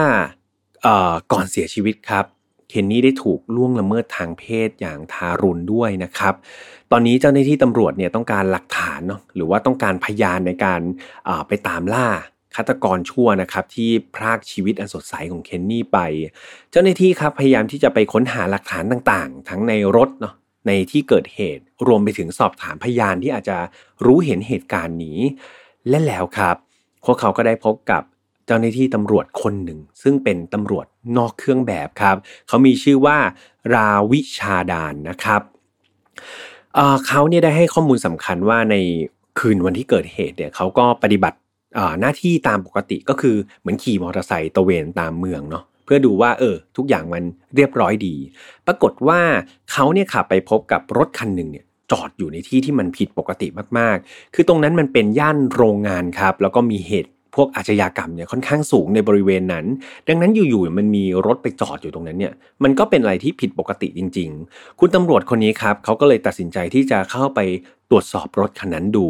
[1.33, 2.25] ก่อนเสียชีวิตครับ
[2.71, 6.35] เคนนี่ได้ถูกล่วงละเมิดทางเพศอย่างทารุณด้วยนะครับ
[6.93, 10.81] ตอนนี้เจ้าหน้าที่ตำรวจเนี่ยต้องการหลักฐานเนาะหรือว่าต้องการพยานในการ
[11.49, 12.09] ไปตามล่า
[12.57, 15.99] ฆาตกรชั่วนะครับที่พรากชีวิตอันสดใสของเคนนี่ไป
[16.71, 20.35] เจ้าหน้าที่ครับพยายามที่จะไปค้นหาหลักฐานต่างๆ ทั้งในรถเนาะ
[20.67, 23.59] ในที่เกิดเหตุรวมไปถึงสอบถามพยานที่อาจจะ
[24.05, 25.19] รู้เห็นเหตุการณ์นี้
[25.89, 26.57] และแล้วครับ
[27.05, 28.03] พวกเขาก็ได้พบกับ
[28.47, 32.17] เจ้าหน้าที่ตำรวจคนหนึ่ง ซึ่งเป็นตำรวจนอกเครื่องแบบครับ
[32.49, 33.19] เขามีชื่อว่า
[33.75, 35.41] ราวิชาดานนะครับ
[36.75, 38.77] เเขาเนี่ยได้ให้ข้อมูลสำคัญว่าใน
[39.39, 41.39] คืนวันที่เกิดเหตุเนี่ยเขาก็ปฏิบัติ
[42.01, 47.23] หน้าที่ตามปกติก็คือเหมือนขี่มอเตอร์ไซค์ตะเวนตามเมืองเนาะเพื่อดูว่าเออ ทุกอย่างมัน
[47.55, 48.15] เรียบร้อยดี
[48.67, 49.21] ปรากฏว่า
[49.73, 53.47] เขาเนี่ยขับไปพบกับรถคันหนึ่งเนี่ยจอดอยู่ในที่ที่มันผิดปกติ
[53.79, 59.67] มากๆ คือตรงนั้นมันเป็นย่านโรงงานครับ แล้วก็มีเหตุพวกอาชญากรรมเนี่ยค่อนข้างสูงในบริเวณนั้น
[60.09, 62.33] ดังนั้นอยู่ๆมันมีรถไปจอดอยู่ตรงนั้นเนี่ย
[62.65, 67.41] มันก็เป็นอะไรที่ผิดปกติจริง ๆ คุณตำรวจคนนี้ครับเขาก็เลยตัดสินใจที่จะเข้าไป
[67.91, 69.07] ตรวจสอบรถคันนั้นดู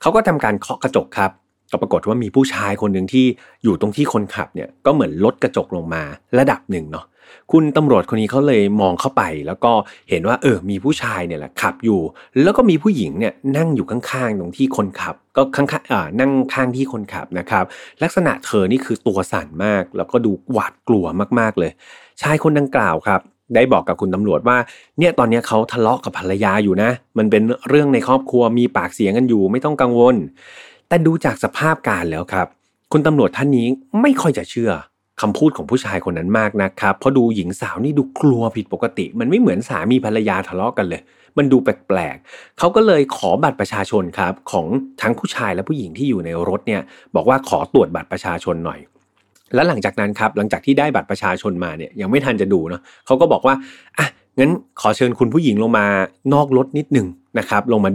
[0.00, 1.30] เขาก็ทำการเคาะกระจกครับ
[1.70, 3.26] ก็ปรากฏว่ามีผู้ชายคนหนึ่งที่
[3.62, 6.02] อยู่ตรงที่คนขับเนี่ยก็เหมือนลดกระจกลงมา
[6.38, 7.06] ระดับหนึ่งเนาะ
[7.52, 9.72] คุณตำรวจคนนี้เขาเลยมองเข้าไป แล้วก็
[10.10, 12.00] เห็นว่าเออมีผู้ชายเนี่ยแหละขับอยู่
[12.42, 17.64] แล้วก็มีผู้หญิงเนี่ยนั่งอยู่ข้างๆตรงที่คนขับ ก็ข้างๆอ่านั่งข้างที่คนขับนะครับ
[18.02, 21.04] ลักษณะเธอนี่คือตัวสั่นมาก แล้วก็ดูหวาดกลัว
[21.38, 21.70] มากๆเลย
[22.22, 23.20] ชายคนดังกล่าวครับ
[23.54, 24.56] ได้บอกกับคุณตำรวจว่า
[24.98, 30.16] เนี่ยตอนนี้เขาทะเลาะกับภรรยาอยู่นะ มันเป็นเรื่องในครอบครัวมีปากเสียงกันอยู่ไม่ต้องกังวล
[30.90, 32.46] แต่ดูจากสภาพการแล้วครับ
[32.92, 33.66] คุณตำรวจท่านนี้
[34.02, 34.72] ไม่ค่อยจะเชื่อ
[35.20, 41.02] คำพูดของผู้ชายคนนั้นมากนะครับ เพราะดูหญิงสาวนี่ดูกลัวผิดปกติ มันไม่เหมือนสามีภรรยาทะเลาะกันเลย
[41.38, 44.66] มันดูแปลกๆเขาก็เลยขอบัตรประชาชนครับ ของ
[45.02, 46.82] ทั้งผู้ชายและผู้หญิงที่อยู่ในรถเนี่ย
[47.14, 48.80] บอกว่าขอตรวจบัตรประชาชนหน่อย
[49.54, 53.54] แล้วหลังจากนั้นครับหลังจากที่ได้บัตรประชาชนมาเนี่ยยังไม่ทันจะดูเนาะเขาก็บอกว่า
[53.98, 54.06] อะ
[54.38, 54.50] งั้น
[54.80, 55.86] ขอเชิญคุณผู้หญิงลงมา
[56.34, 57.06] นอกรถนิดหนึ่ง
[57.38, 57.90] นะครับลงมา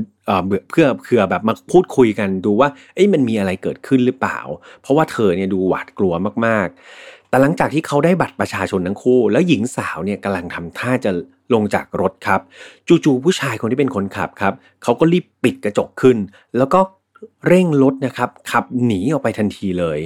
[0.69, 4.39] เพื่อเพื่อแบบมาพูดคุยกันดูว่าเอ้ยมันมีอะไรเกิดขึ้นหรือเปล่า
[4.81, 6.13] เพราะว่าเธอเนี่ยดูหวาดกลัว
[6.45, 11.11] มากๆ แต่หลังจากที่เขาได้บัตรประชาชนทั้งคู่ แล้วหญิงสาวเนี่ยกำลังทำท่าจะ
[11.53, 12.41] ลงจากรถครับ
[12.87, 16.17] จู่ๆผู้ชายคนที่เป็นคนขับครับเขาก็รีบปิดกระจกขึ้น
[16.57, 16.79] แล้วก็
[17.47, 19.99] เร่งรถนะครับขับหนีออกไปทันทีเลย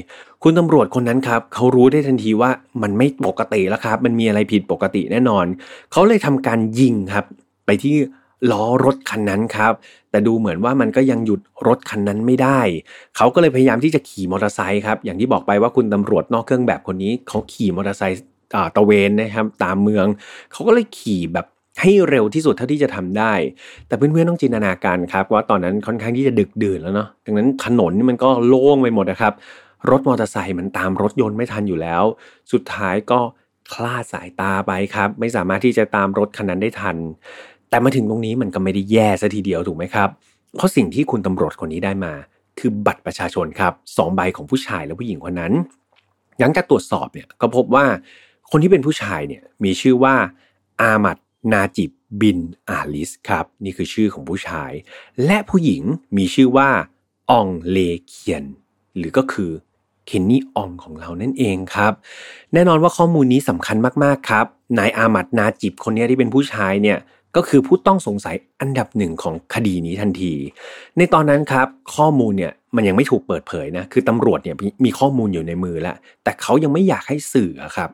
[0.44, 5.46] คุณตำรวจคนนั้นครับเขารู้ได้ทันทีว่ามันไม่ปกติแล้วครับ มันมีอะไรผิดปกติแน่นอน
[5.92, 7.26] เขาเลยทำการยิงครับ
[7.66, 7.96] ไปที่
[8.52, 9.74] ล้อรถคันนั้นครับ
[10.12, 12.60] แต่ดูเหมือนว่ามันก็ยังหยุดรถคันนั้นไม่ได้
[13.18, 18.20] เขาก็เลยพยายามที่จะขี่มอเตอร์ไซค์ครับ อย่างที่บอกไปว่าคุณตำรวจนอกเครื่องแบบคนนี้ เขาขี่มอเตอร์ไซค์
[18.76, 20.06] ตะเวนนะครับ ตามเมือง
[20.52, 21.46] เขาก็เลยขี่แบบ
[21.82, 23.34] ให้เร็วที่สุดเท่าที่จะทำได้
[23.88, 29.34] แต่เพื่อนๆต้องจินตนาการครับว่าตอนนั้นค่อนข้างที่จะดึกดื่นแล้วเนาะ ดังนั้นถนนนี่มันก็โล่งไปหมดนะครับ
[29.90, 32.04] รถมอเตอร์ไซค์มันตามรถยนต์ไม่ทันอยู่แล้ว
[32.52, 33.20] สุดท้ายก็
[33.74, 36.98] คลาดสายตาไปครับ ไม่สามารถที่จะตามรถคันนั้นได้ทัน
[37.70, 40.10] แต่มาถึงตรงนี้มันก็ไม่ได้แย่ซะทีเดียวถูกไหมครับ
[40.56, 42.14] เพราะสิ่งที่คุณตำรวจคนนี้ได้มา
[42.60, 45.54] คือบัตรประชาชนครับสองใบของผู้ชายและผู้หญิงคนนั้น
[46.40, 47.86] หลังจากตรวจสอบเนี่ยก็พบว่า
[48.52, 50.16] คนที่เป็นผู้ชายเนี่ยมีชื่อว่า
[50.82, 51.18] อามัด
[51.54, 54.72] นาจิบบินอาลิสครับ นี่คือชื่อของผู้ชาย
[55.26, 55.84] และผู้หญิง
[56.18, 56.70] มีชื่อว่า
[57.30, 57.78] อองเล
[58.08, 58.44] เคียน
[58.98, 59.52] หรือก็คือ
[60.06, 61.94] เคนนี่อองของเรานั่นเองครับ
[62.54, 64.46] แน่นอนว่าข้อมูลนี้สำคัญมากๆครับ
[64.80, 66.98] นายอามัดนาจิบคนนี้ที่เป็นผู้ชายเนี่ย
[67.36, 70.34] ก็คือผู้ต้องสงสัยอันดับหนึ่งของคดีนี้ทันที
[70.98, 77.90] ในตอนนั้นครับข้อมูลเนี่ยมันยังไม่ถูกเปิดเผยนะคือตำรวจเนี่ยมีข้อมูลอยู่ในมือแล้ว แต่เขายังไม่อยากให้สื่อครับ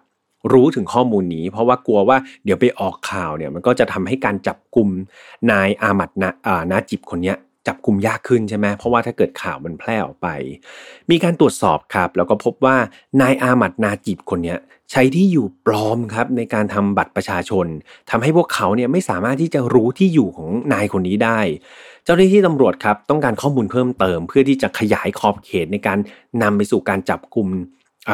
[0.54, 4.90] รู้ถึงข้อมูลนี้ เพราะว่ากลัวว่าเดี๋ยวไปออกข่าวเนี่ยมันก็จะทำให้การจับกลุ่ม
[5.52, 10.28] นายอามัดนาอานาจิบคนเนี้ย จับกลุ่มยากขึ้นใช่ไหมเพราะว่าถ้าเกิดข่าวมันแพร่ออกไป
[11.12, 12.78] มีการตรวจสอบครับ แล้วก็พบว่า
[13.22, 14.56] นายอามัดนาจิบคนนี้
[14.92, 17.66] ใช้ที่อยู่ปลอมครับในการทำบัตรประชาชน
[18.10, 21.40] ทำให้พวกเขาเนี่ยไม่สามารถที่จะรู้ที่อยู่ของนายคนนี้ได้
[22.04, 25.98] เจ้าหน้าที่ตำรวจครับต้องการข้อมูลเพิ่มเติม เพื่อที่จะขยายขอบเขตในการ
[26.42, 27.48] นำไปสู่การจับกลุ่ม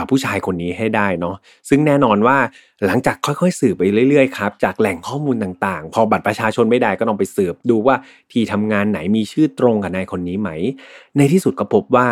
[0.10, 1.36] ผู้ชายคนนี้ให้ได้เนาะ
[1.70, 2.38] ซึ่งแน่นอนว่า
[2.86, 7.96] หลังจากค่อยๆ สืบไปเรื่อยๆครับจากแหล่งข้อมูลต่างๆ พอบัตรประชาชนไม่ได้ก็ต้องไปสืบดูว่า
[8.32, 10.50] ที่ทำงานไหนมีชื่อตรงกับนายคนนี้ไหม
[11.18, 12.08] ในที่สุดก็พบว่า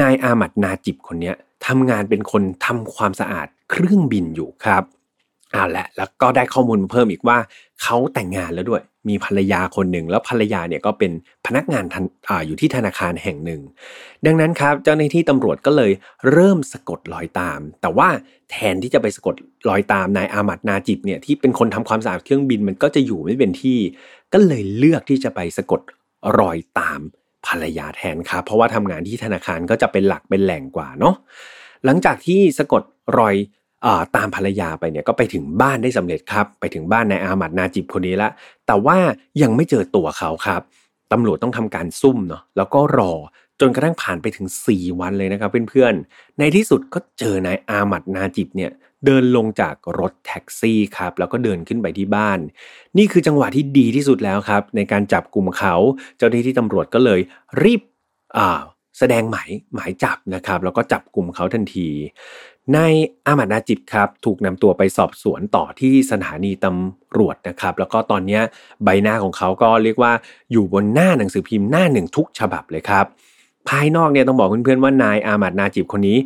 [0.00, 1.32] นายอามัดนาจิบคนนี้
[1.66, 4.82] ทำงานเป็นคนทำความสะอาดเครื่องบินอยู่ครับ
[5.54, 7.38] อ่าแหละแล้วก็ได้ข้อมูลเพิ่มอีกว่า
[7.82, 11.12] เขาแต่งงานแล้วด้วย มีภรรยาคนหนึ่ง แล้วภรรยาเนี่ยก็เป็น
[11.46, 11.84] พนักงาน
[12.28, 13.60] ออยู่ที่ธนาคารแห่งหนึ่ง
[14.26, 15.92] ดังนั้นครับเจ้าหน้าที่ตำรวจก็เลย
[16.32, 18.08] เริ่มสะกดรอยตาม แต่ว่า
[18.50, 19.34] แทนที่จะไปสะกด
[19.68, 23.78] รอยตามนายอามัดนาจิบเนี่ยที่เป็นคนทำความสะอาดเครื่องบินมันก็จะอยู่ไม่เป็นที่
[24.32, 25.80] ก็เลยเลือกที่จะไปสะกด
[26.38, 27.00] รอยตาม
[27.46, 31.14] ภรรยาแทนครับเพราะว่าทำงานที่ธนาคารก็จะเป็นหลักเป็นแหล่งกว่าเนาะ
[31.84, 32.82] หลังจากที่สะกด
[33.18, 33.34] รอย
[34.16, 38.28] ตามภรรยาไปเนี่ยก็ไปถึงบ้านได้สำเร็จครับ ไปถึงบ้านนายอามัดนาจิบคนนี้ละ
[38.66, 38.98] แต่ว่า
[39.42, 40.62] ยังไม่เจอตัวเขาครับ
[41.12, 43.12] ตำรวจต้องทำการซุ่มเนาะแล้วก็รอ
[43.60, 48.70] จนกระทั่งผ่านไปถึง 4 วันเลยนะครับเพื่อนๆ ในที่สุดก็เจอนายอามัดนาจิบเนี่ย
[49.04, 52.38] เดินลงจากรถแท็กซี่ครับแล้วก็เดินขึ้นไปที่บ้าน
[52.98, 55.74] นี่คือจังหวะที่ดีที่สุดแล้วครับ ในการจับกลุ่มเขา
[56.16, 57.20] เจ้าหน้าที่ตำรวจก็เลย
[57.62, 57.82] รีบ
[58.38, 58.60] อ่า
[58.98, 61.88] แสดงหมายหมายจับนะครับ แล้วก็จับกลุ่มเขาทันที
[62.76, 62.92] นาย
[63.26, 68.40] อามัดนาจิบครับ ถูกนำตัวไปสอบสวนต่อที่สถานีตำรวจนะครับ แล้วก็ตอนนี้
[68.84, 70.12] ใบหน้าของเขาก็เรียกว่า
[70.52, 73.06] อยู่บนหน้าหนังสือพิมพ์หน้าหนึ่งทุกฉบับเลยครับ
[73.68, 76.18] ภายนอกเนี่ยต้องบอกเพื่อนๆว่านายอามัดนาจิบคนนี้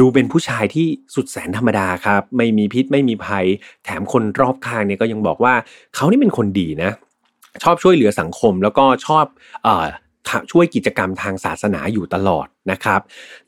[0.00, 3.46] ดูเป็นผู้ชายที่สุดแสนธรรมดาครับ ไม่มีพิษไม่มีภัย
[3.84, 5.54] แถมคนรอบข้างเนี่ยก็ยังบอกว่า
[5.94, 6.90] เขานี่เป็นคนดีนะ
[7.62, 9.24] ชอบช่วยเหลือสังคมแล้วก็ชอบ
[9.66, 9.68] อ
[10.50, 13.00] ช่วยกิจกรรมทางศาสนาอยู่ตลอดนะครับ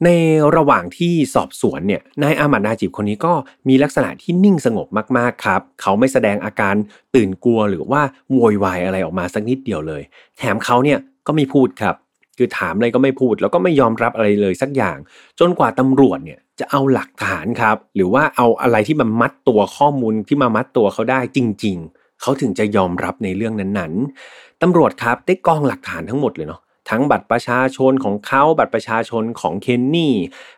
[0.04, 0.08] ใน
[0.56, 3.32] ระหว่างที่สอบสวนเนี่ยนายอามัดนาจิบคนนี้ก็
[3.68, 4.86] มีลักษณะที่นิ่งสงบ
[5.18, 6.74] มากๆครับ เขาไม่แสดงอาการ
[7.14, 10.02] ตื่นกลัวหรือว่าโวยวายอะไรออกมาสักนิดเดียวเลย
[10.38, 11.96] แถมเขาเนี่ยก็ไม่พูดครับ
[12.38, 14.98] คือถามอะไรก็ไม่พูด แล้วก็ไม่ยอมรับอะไรเลยสักอย่าง
[15.40, 26.60] จนกว่าตำรวจเนี่ยจะเอาหลักฐานครับ หรือว่าเอาอะไรที่มันมัดตัวข้อมูลที่มามัดตัวเขาได้จริง ๆเขาถึงจะยอมรับในเรื่องนั้นๆตำรวจครับได้กองหลักฐานทั้งหมดเลยเนาะ
[26.90, 30.14] ทั้งบัตรประชาชนของเขาบัตรประชาชนของเคนนี่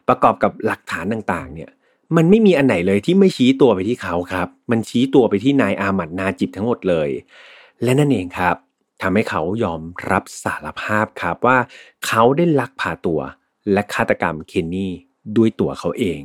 [0.08, 1.70] ประกอบกับหลักฐานต่างๆ เนี่ย
[2.16, 7.08] มันไม่มีอันไหนเลยที่ไม่ชี้ตัวไปที่เขาครับ มันชี้ตัวไปที่นายอามัดนาจิบทั้งหมดเลย
[7.82, 8.56] และนั่นเองครับ
[9.02, 11.58] ทำให้เขายอมรับสารภาพครับว่า
[12.06, 13.20] เขาได้ลักพาตัว
[13.72, 14.92] และฆาตกรรมเคนนี่
[15.36, 16.22] ด้วยตัวเขาเอง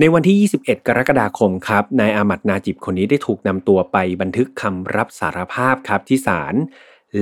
[0.00, 6.54] ในวันที่ 21 กรกฎาคมครับ นายอามัดนาจิบคนนี้ได้ถูกนำตัวไปบันทึกคำรับสารภาพครับที่ศาล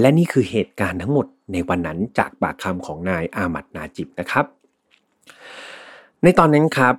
[0.00, 4.44] และนี่คือเหตุการณ์ทั้งหมดในวันนั้นจากปากคำของนายอามัดนาจิบนะครับ
[6.22, 6.94] ในตอนนั้นครับ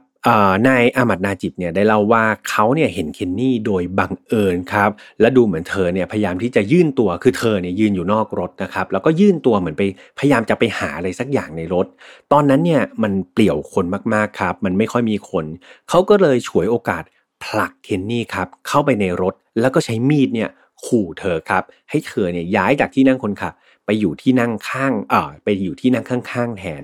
[0.68, 9.84] นายอามัดนาจิบเนี่ยได้เล่าว่าเขาเนี่ยเห็นเคนนี่โดยบังเอิญครับและดูเหมือนเธอเนี่ยพยายามที่จะยื่นตัวคือเธอเนี่ยยืนอยู่นอกรถนะครับแล้วก็ยื่นตัวเหมือนไป
[10.20, 11.86] พยายามจะไปหาอะไรสักอย่างในรถ
[12.32, 15.46] ตอนนั้นเนี่ยมันเปลี่ยวคนมากๆครับ มันไม่ค่อยมีคน
[15.90, 17.04] เขาก็เลยฉวยโอกาส
[17.44, 20.50] ผลักเคนนี่ครับเข้าไปในรถ แล้วก็ใช้มีดเนี่ย
[20.86, 23.54] ขู่เธอครับ ให้เธอเนี่ยย้ายจากที่นั่งคนขับ
[23.86, 26.84] ไปอยู่ที่นั่งข้างเอ่อไปอยู่ที่นั่งข้างๆแทน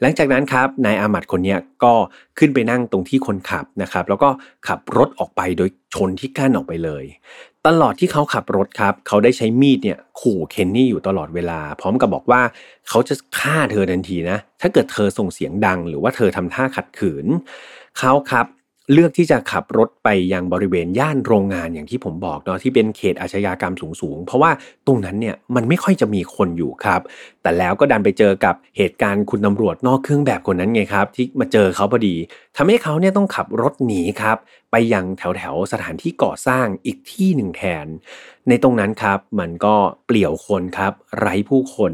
[0.00, 1.94] หลังจากนั้นครับนายอามัดคนนี้ก็
[2.38, 4.28] ขึ้นไปนั่งตรงที่คนขับนะครับ แล้วก็
[4.68, 7.04] ขับรถออกไปโดยชนที่กั้นออกไปเลย
[7.66, 12.42] ตลอดที่เขาขับรถครับเขาได้ใช้มีดเนี่ยขู่เคนนี่อยู่ตลอดเวลา พร้อมกับบอกว่า
[12.88, 17.26] เขาจะฆ่าเธอทันทีนะ ถ้าเกิดเธอส่งเสียงดัง หรือว่าเธอทำท่าขัดขืน
[17.98, 18.46] เขาครับ
[18.92, 24.50] เลือกที่จะขับรถไปยังบริเวณย่านโรงงานอย่างที่ผมบอกเนาะที่เป็นเขตอาชญากรรมสูงๆ เพราะว่า
[24.86, 27.00] ตรงนั้นเนี่ยมันไม่ค่อยจะมีคนอยู่ครับ
[27.42, 32.14] แต่แล้วก็ดันไปเจอกับเหตุการณ์คุณตำรวจนอกเครื่องแบบคนนั้นไงครับ ที่มาเจอเขาพอดี
[32.56, 34.36] ทำให้เขาเนี่ยต้องขับรถหนีครับ
[34.70, 37.86] ไปยังแถวๆสถานที่ก่อสร้างอีกที่หนึ่งแทน
[38.48, 39.74] ในตรงนั้นครับมันก็
[40.06, 41.92] เปลี่ยวคนครับ ไร้ผู้คน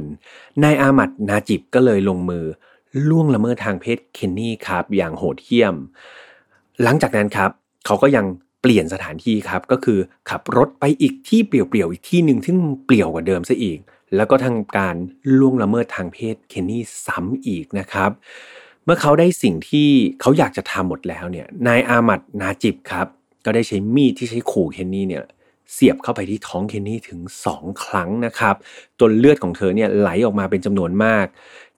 [0.62, 2.44] นายอามัดนาจิบก็เลยลงมือ
[3.09, 5.74] ล่วงละเมิดทางเพศเคนนี่ครับอย่างโหดเหี้ยม
[6.82, 7.50] หลังจากนั้นครับ
[7.86, 8.26] เขาก็ยัง
[8.62, 9.98] เปลี่ยนสถานที่ครับก็คือ
[10.30, 13.78] ขับรถไปอีกที่เปลี่ยวๆอีกที่หนึ่งซึ่งเปลี่ยวกว่าเดิมซะอีก
[14.16, 14.94] แล้วก็ทางการ
[15.38, 18.10] ล่วงละเมิดทางเพศเคนนี่ซ้ำอีกนะครับ
[18.84, 19.88] เมื่อเขาได้สิ่งที่
[20.20, 23.06] เขาอยากจะทำหมดแล้วเนี่ยนายอามัดนาจิบครับ
[23.44, 25.24] ก็ได้ใช้มีดที่ใช้ขู่เคนนี่เนี่ย
[25.72, 27.20] เสียบเข้าไปที่ท้องเคนนี่ถึง
[27.52, 28.54] 2 ครั้งนะครับ
[29.00, 31.26] จนเลือดของเธอเนี่ยไหลออกมาเป็นจำนวนมาก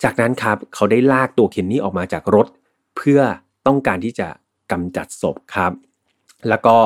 [0.04, 2.46] จากนั้นครับเขาได้ลากตัวเคนนี่ออกมาจากรถ
[2.96, 3.20] เพื่อ
[3.66, 4.28] ต้องการที่จะ
[4.70, 5.72] กำจัดศพครับ
[6.48, 6.76] แล้วก็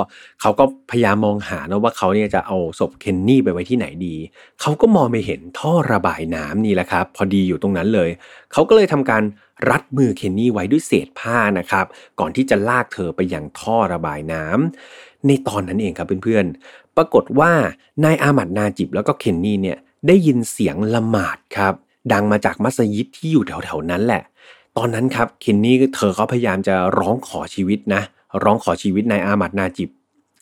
[0.41, 4.17] เขาก็พยายามมองหานะว่าเขาเนี่ยจะเอาศพเคนนี่ไปไว้ที่ไหนดี
[4.61, 8.11] เขาก็มองไปเห็นท่อระบายน้ำนี่แหละครับ พอดีอยู่ตรงนั้นเลย
[8.53, 9.23] เขาก็เลยทำการ
[9.71, 11.87] รัดมือเคนนี่ไว้ด้วยเศษผ้านะครับ
[12.21, 17.53] ก่อนที่จะลากเธอไปยังท่อระบายน้ำในตอนนั้นเองครับเพื่อนๆ ปรากฏว่า
[18.05, 21.75] นายอามัดนาจิบแล้วก็เคนนี่เนี่ยได้ยินเสียงละหมาดครับ
[22.13, 24.23] ดังมาจากมัสยิดที่อยู่แถวๆนั้นแหละ
[24.77, 28.03] ตอนนั้นครับเคนนี่เธอก็พยายามจะร้องขอชีวิตนะ
[28.43, 29.91] ร้องขอชีวิตนายอามัดนาจิบ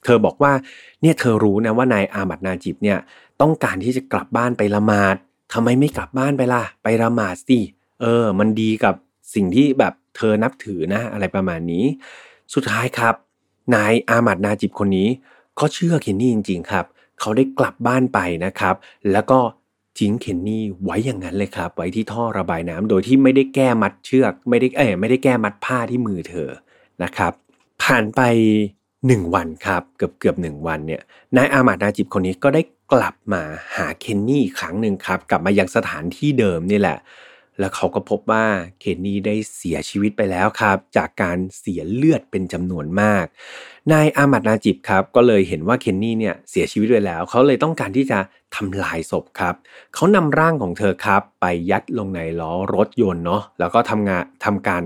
[0.05, 0.53] เธอบอกว่า
[1.01, 2.99] เนี่ยเธอรู้นะว่านายอามัดนาจิบเนี่ย
[3.41, 5.17] ต้องการที่จะกลับบ้านไปละหมาด
[5.53, 7.59] ทำไมไม่กลับบ้านไปล่ะ ไปละหมาดสิ
[8.01, 8.95] เออ มันดีกับ
[9.35, 11.85] สิ่งที่แบบเธอนับถือนะ อะไรประมาณนี้
[12.55, 13.15] สุดท้ายครับ
[13.75, 15.09] นายอามัดนาจิบคนนี้
[15.59, 16.85] ก็เชื่อเคนนี่จริง ๆ ครับ
[17.21, 18.75] เขาได้กลับบ้านไปนะครับ
[19.13, 19.39] แล้วก็
[19.99, 26.51] ทิ้งเคนนี่ไว้อย่างนั้นเลยครับ ไว้ที่ท่อระบายน้ำโดยที่ไม่ได้แก้มัดเชือก ไม่ได้เออไม่ได้แก้มัดผ้าที่มือเธอ
[27.03, 27.33] นะครับ
[27.83, 28.21] ผ่านไป
[29.07, 31.03] หนึ่งวันครับเกือบเกือบหนึ่งวันเนี่ย
[31.37, 33.43] นายอามาดนาจิบคนนี้ก็ได้กลับมา
[33.77, 36.99] หาเคนนี่อีกครั้งหนึ่งครับ กลับมายังสถานที่เดิมนี่แหละ
[37.59, 38.47] แล้วเขาก็พบว่า
[38.81, 43.25] เคนนี่ได้เสียชีวิตไปแล้วครับ จากการเสียเลือดเป็นจำนวนมาก
[43.93, 48.19] นายอามัดนาจิบครับก็เลยเห็นว่าเคนนี่เนี่ยเสียชีวิตไปแล้ว เขาเลยต้องการที่จะ
[48.57, 49.55] ทำลายศพครับ
[49.95, 54.83] เขานำร่างของเธอครับ ไปยัดลงในล้อรถยนต์เนาะแล้วก็ทำงานทำการ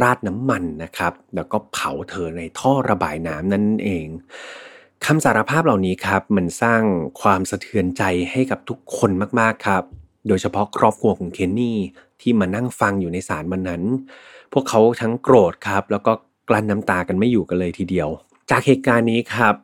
[0.00, 4.06] ราดน้ำมันนะครับ แล้วก็เผาเธอในท่อระบายน้ำนั่นเอง
[5.06, 6.82] คำสารภาพเหล่านี้ครับ มันสร้าง
[7.20, 9.84] ความสะเทือนใจให้กับทุกคนมากๆครับ
[10.28, 11.78] โดยเฉพาะครอบครัวของเคนนี่
[12.20, 13.82] ที่มานั่งฟังอยู่ในศาลวันนั้น
[14.52, 16.12] พวกเขาทั้งโกรธครับ แล้วก็
[16.48, 18.08] กลั้นน้ำตากันไม่อยู่กันเลยทีเดียว
[18.50, 19.54] จากเหตุการณ์นี้ครับ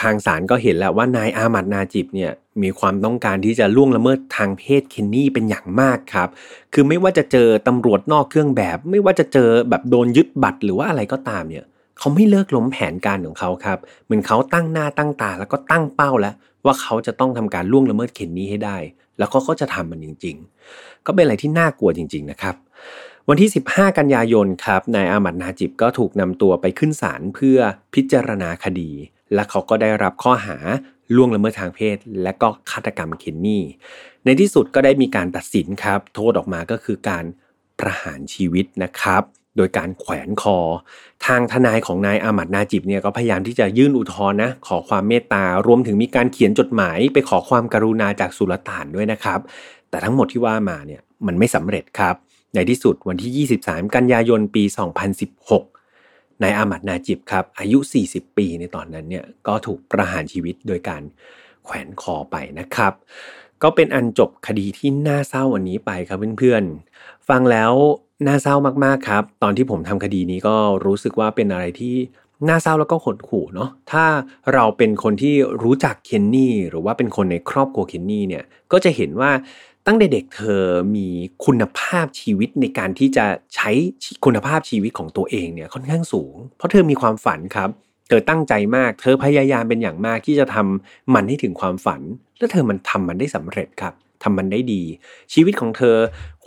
[0.00, 6.28] ทางศาลก็เห็นแล้วว่านายอามัดนาจิบเนี่ยมีความต้องการที่จะล่วงละเมิดทางเพศเคนนี่เป็นอย่างมากครับ
[6.72, 11.64] คือไม่ว่าจะเจอตำรวจนอกเครื่องแบบ ไม่ว่าจะเจอแบบโดนยึดบัตรหรือว่าอะไรก็ตามเนี่ย
[11.98, 18.76] เขาไม่เลิกล้มแผนการของเขาครับ เหมือนเขาตั้งหน้าตั้งตาแล้วก็ตั้งเป้าแล้วว่าเขาจะต้องทำการล่วงละเมิดเคนนี่ให้ได้
[19.18, 20.36] แล้วก็เขาจะทำมันจริง
[20.70, 22.54] ๆ ก็เป็นอะไรที่น่ากลัวจริง ๆ นะครับ
[23.28, 27.58] วันที่ 15 กันยายนครับ นายอามัดนาจิบก็ถูกนำตัวไปขึ้นศาลเพื่อ
[27.94, 28.90] พิจารณาคดี
[29.34, 30.56] และเขาก็ได้รับข้อหา
[31.14, 33.64] ล่วงละเมิดทางเพศ และก็ฆาตกรรมเคนนี่
[34.24, 37.24] ในที่สุดก็ได้มีการตัดสินครับ โทษออกมาก็คือการ
[37.80, 39.22] ประหารชีวิตนะครับ
[39.56, 40.58] โดยการแขวนคอ
[41.26, 49.40] ทางทนายของนายอามัดนาจิบเนี่ยก็พยายามที่จะยื่นอุทธรณ์นะขอความเมตตารวมถึงมีการเขียนจดหมายไปขอความกรุณาจากสุลต่านด้วยนะครับ
[49.90, 52.14] แต่ทั้งหมดที่ว่ามาเนี่ยมันไม่สำเร็จครับ
[52.54, 54.64] ในที่สุดวันที่ 23 กันยายนปี
[55.48, 61.02] 2016นายอามัดนาจิบครับอายุ 40 ปีในตอนนั้นเนี่ยก็ถูกประหารชีวิตโดยการ
[61.64, 62.92] แขวนคอไปนะครับ
[63.62, 66.93] ก็เป็นอันจบคดีที่น่าเศร้าวันนี้ไปครับเพื่อนๆ
[67.28, 67.72] ฟังแล้ว
[68.26, 70.56] น่าเศร้ามากๆครับ ตอนที่ผมทำคดีนี้ก็
[70.86, 71.94] รู้สึกว่าเป็นอะไรที่
[72.48, 74.04] น่าเศร้าแล้วก็หดขู่เนาะถ้า
[74.54, 79.30] เราเป็นคนที่รู้จักเคนนี่หรือว่าเป็นคนในครอบครัวเคนนี่เนี่ยก็จะเห็นว่า
[79.86, 80.62] ตั้งแต่เด็กเธอ
[80.96, 81.08] มี
[81.44, 83.70] คุณภาพชีวิตในการที่จะใช้
[84.24, 87.70] คุณภาพชีวิตของตัวเองเนี่ยค่อนข้างสูง เพราะเธอมีความฝันครับ
[88.08, 92.00] เธอตั้งใจมาก เธอพยายามเป็นอย่างมากที่จะทำมันให้ถึงความฝัน
[92.38, 94.82] และเธอมันทำมันได้สำเร็จครับ ทำมันได้ดี
[95.32, 95.96] ชีวิตของเธอ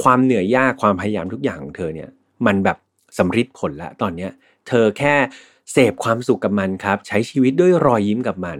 [0.01, 2.09] ความเหนื่อยยากความพยายามทุกอย่างของเธอเนี่ย
[2.45, 2.77] มันแบบ
[3.19, 4.31] สำเร็จผลแล้วตอนเนี้ย
[4.67, 5.15] เธอแค่
[5.71, 8.59] เสพความสุขกับมันครับ ใช้ชีวิตด้วยรอยยิ้มกับมัน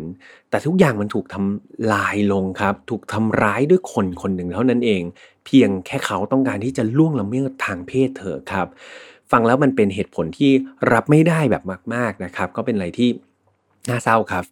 [0.49, 5.01] แต่ทุกอย่างมันถูกทำลายลงครับ ถูกทำร้ายด้วยคนคนหนึ่งเท่านั้นเอง
[5.45, 8.67] เพียงแค่เขาต้องการที่จะล่วงละเมิดทางเพศเธอครับ
[9.31, 10.51] ฟังแล้วมันเป็นเหตุผลที่
[10.93, 13.09] รับไม่ได้แบบมาก ๆนะครับ ก็เป็นอะไรที่
[13.89, 14.43] น่าเศร้าครับ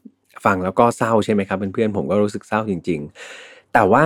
[0.46, 4.06] ฟังแล้วก็เศร้าใช่ไหมครับเพื่อนๆผมก็รู้สึกเศร้าจริง ๆ แต่ว่า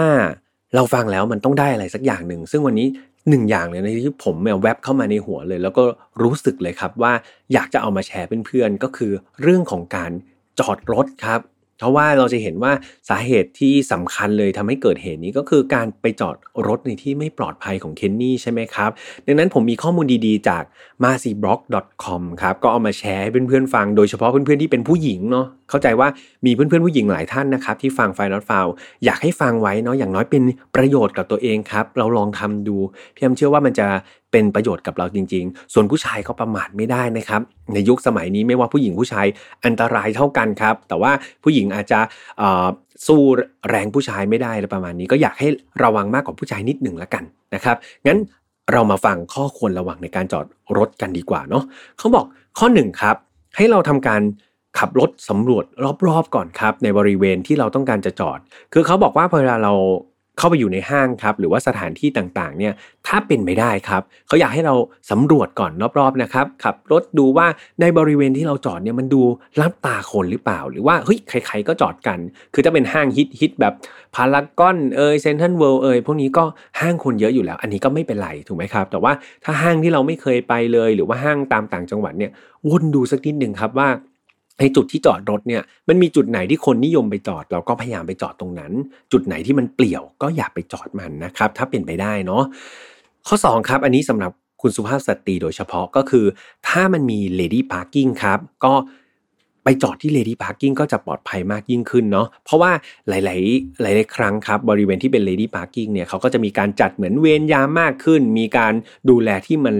[0.75, 2.87] เราฟังแล้วมันต้องได้อะไรสักอย่างหนึ่ง ซึ่งวันนี้
[3.29, 5.83] หนึ่งอย่างเลยในที่ผมแวบเข้ามาในหัวเลย แล้วก็
[6.21, 7.13] รู้สึกเลยครับว่า
[7.53, 10.11] อยากจะเอามาแชร์เพื่อนๆก็คือเรื่องของการ
[10.59, 11.39] จอดรถครับ
[11.79, 12.71] เพราะว่าเราจะเห็นว่า
[13.09, 16.35] สาเหตุที่สำคัญเลยทำให้เกิดเหตุนี้ก็คือการไปจอด
[16.67, 18.91] รถในที่ไม่ปลอดภัยของเคนนี่ใช่ไหมครับ
[19.25, 20.63] ดังนั้นผมมีข้อมูลดีๆจาก
[21.03, 21.59] m a c y b l o g
[22.03, 26.07] c o m ครับ ก็เอามาแชร์ให้เพื่อนๆฟัง โดยเฉพาะเพื่อนๆที่เป็นผู้หญิงเนาะ เข้าใจว่า
[26.45, 28.67] มีเพื่อนๆผู้หญิงหลายท่านนะครับ ที่ฟังไฟล์นอตฟาว
[29.05, 30.43] อยากให้ฟังไว้เนาะอย่างน้อยเป็น
[30.75, 32.77] ประโยชน์กับตัวเองครับ เราลองทำดู
[33.15, 33.87] พี่อมเชื่อว่ามันจะ
[34.31, 37.41] เป็นประโยชน์กับเราจริง ๆ ส่วนผู้ชายก็ประมาทไม่ได้นะครับ
[37.73, 39.25] ในยุคสมัยนี้ไม่ว่าผู้หญิงผู้ชาย
[39.65, 41.11] อันตรายเท่ากันครับ แต่ว่า
[41.43, 41.99] ผู้หญิงอาจจะ
[43.07, 43.21] สู้
[43.69, 45.47] แรงผู้ชายไม่ได้ประมาณนี้ ก็อยากให้
[45.83, 47.23] ระวังมากกว่าผู้ชายนิดหนึ่งละกัน
[47.55, 48.19] นะครับ งั้น
[48.71, 50.45] เรามาฟังข้อควรระวังในการจอด
[50.77, 51.63] รถกันดีกว่าเนาะ
[51.97, 52.25] เขาบอก
[52.59, 53.15] ข้อหนึ่งครับ
[53.55, 54.21] ให้เราทำการ
[54.79, 55.65] ขับรถสำรวจ
[56.07, 58.39] รอบๆก่อนครับในบริเวณที่เราต้องการจะจอด
[58.73, 59.73] คือเขาบอกว่าเวลาเรา
[60.39, 62.73] เข้าไปอยู่ในห้างครับหรือว่าสถานที่ต่างๆเนี่ย
[63.07, 64.75] ถ้าเป็นไปได้ครับเขาอยากให้เรา
[65.11, 67.47] สำรวจก่อนรอบๆนะครับขับรถดูว่า
[67.81, 69.21] ในบริเวณที่เราจอดเนี่ยมันดู
[69.61, 72.19] รับตาคนหรือเปล่า หรือว่าเฮ้ยใคร ๆ ก็จอดกัน
[72.53, 73.73] คือถ้าเป็นห้างฮิตฮิตแบบ
[74.15, 76.43] พารากอนเอยเซนทันเวิลด์เอยพวกนี้ก็
[76.79, 79.11] ห้างคนเยอะอยู่แล้ว อันนี้ก็ไม่เป็นไรถูกไหมครับ แต่ว่า
[79.43, 82.31] ถ้าห้างที่เราไม่เคยไปเลย หรือว่าห้างตามต่างจังหวัดเนี่ย
[82.69, 83.89] วนดูสักนิดหนึ่งครับว่า
[84.59, 88.71] ในจุดที่จอดรถเนี่ยมันมีจุดไหนที่คนนิยมไปจอด เราก็พยายามไปจอดตรงนั้น
[89.11, 92.43] จุดไหนที่มันเปลี่ยวก็อย่าไปจอดมันนะครับ ถ้าเป็นไปได้เนาะ
[93.27, 96.25] ข้อ 2 ครับอันนี้สำหรับคุณสุภาพสตรีโดยเฉพาะก็คือ
[96.67, 98.73] ถ้ามันมี lady parking ครับก็
[99.63, 102.71] ไปจอดที่ lady parking ก็จะปลอดภัยมากยิ่งขึ้นเนาะเพราะว่า
[103.09, 108.73] หลาย ๆ หลาย ๆ ครั้งครับบริเวณที่เป็น lady parking เนี่ยเขาก็จะมีการจัดเหมือนเวรยามมากขึ้น มีการ
[109.09, 109.75] ดูแลที่มัน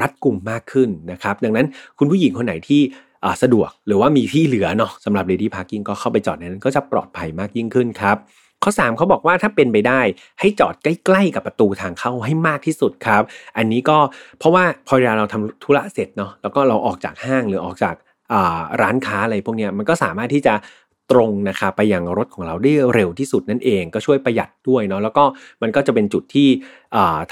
[0.00, 1.66] รัดกุมมากขึ้นนะครับ ดังนั้น
[1.98, 2.82] คุณผู้หญิงคนไหนที่
[3.42, 8.16] สะดวกหรือว่ามีที่เหลือเนาะสำหรับ Lady Parking ก็เข้าไปจอดในนั้นก็จะปลอดภัยมากยิ่งขึ้นครับ
[8.62, 10.00] ข้อ 3เขาบอกว่าถ้าเป็นไปได้
[10.40, 13.22] ให้จอดใกล้ๆกับประตูทางเข้าให้มากที่สุดครับ
[13.56, 13.98] อันนี้ก็
[14.38, 17.94] เพราะว่าพอเวลาเราทำธุระเสร็จเนาะแล้วก็เราออกจากห้างหรือออกจาก
[18.82, 20.54] ร้านค้าอะไรพวกนี้มันก็สามารถที่จะ
[21.10, 25.24] ตรงนะครับไปยังรถของเราได้เร็วที่สุดนั่นเองก็ช่วยประหยัดด้วยเนาะแล้วก็
[25.62, 26.48] มันก็จะเป็นจุดที่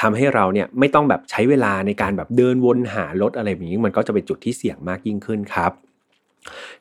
[0.01, 5.73] ทำให้เราเนี่ยไม่ต้องแบบใช้เวลาในการแบบเดินวนหารถอะไรแบบนี้มันก็จะเป็นจุดที่เสี่ยงมากยิ่งขึ้นครับ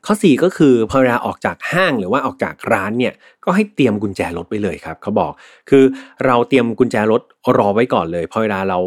[0.06, 3.14] ข้อ 4 ก็คือพอเวลาออกจากห้างหรือว่าออกจากร้านเนี่ย
[3.46, 5.32] ก็ให้เตรียมกุญแจรถไปเลยครับเขาบอก
[5.70, 5.84] คือ
[6.26, 7.22] เราเตรียมกุญแจรถ
[7.58, 8.80] รอไว้ก่อนเลยพอเวลาเรา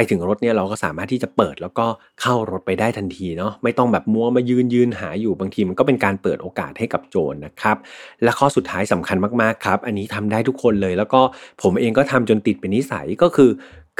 [0.00, 1.86] ไปถึงรถเนี่ยเราก็สามารถที่จะเปิดแล้วก็
[2.20, 7.76] เข้ารถไปได้ทันทีเนาะไม่ต้องแบบมัวมายืนยืนหาอยู่บางทีมันก็เป็นการเปิดโอกาสให้กับโจรนะครับ
[8.22, 11.20] และข้อสุดท้ายสำคัญมากๆครับ อันนี้ทำได้ทุกคนเลย แล้วก็
[11.62, 13.50] ผมเองก็ทำจนติดเป็นนิสัยก็คือ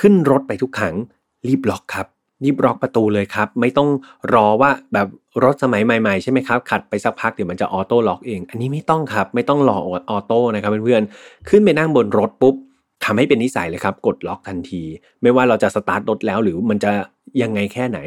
[0.01, 0.95] ขึ้นรถไปทุกครั้ง
[1.49, 2.07] รีบล็อกครับ
[2.45, 3.89] รีบล็อกประตูเลยครับ ไม่ต้อง
[4.35, 5.09] รอว่าแบบ
[5.45, 9.79] รถสมัยใหม่ๆใช่ไหมครับขับไปสักพักเดี๋ยวมันจะ auto lock เอง อันนี้ไม่ต้องครับ ไม่ต้องรอ
[10.11, 12.55] ออโต้นะครับเพื่อนๆขึ้นไปนั่งบนรถปุ๊บ
[13.09, 14.83] ทำให้เป็นนิสัยเลยครับ กดล็อกทันที
[15.23, 16.91] ไม่ว่าเราจะสตาร์ทรถแล้วหรือมันจะ
[17.43, 17.99] ยังไงแค่ไหน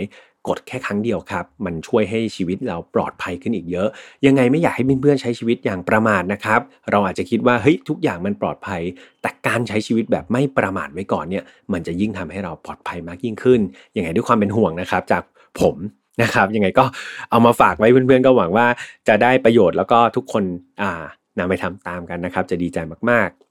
[0.48, 3.88] กดแค่ครั้งเดียวครับ มันช่วยให้ชีวิตเราปลอดภัยขึ้นอีกเยอะ
[4.26, 8.82] ยังไงไม่อยากให้เพื่อนๆใช้ชีวิตอย่างประมาทนะครับ เราอาจจะคิดว่าเฮ้ยทุกอย่างมันปลอดภัย
[9.22, 11.44] แต่การใช้ชีวิตแบบไม่ประมาทไว้ก่อนเนี่ย
[11.74, 13.60] มันจะยิ่งทำให้เราปลอดภัยมากยิ่งขึ้น
[13.98, 15.24] ยังไงด้วยความเป็นห่วงนะครับ จาก
[15.60, 15.76] ผม
[16.22, 16.86] นะครับยังไงก็
[17.30, 18.68] เอามาฝากไว้เพื่อนๆก็หวังว่า
[19.08, 20.44] จะได้ประโยชน์แล้วก็ทุกคน
[20.82, 21.04] อ่า
[21.40, 22.78] นำไปทำตามกันนะครับ จะดีใจ
[23.10, 23.51] มากๆ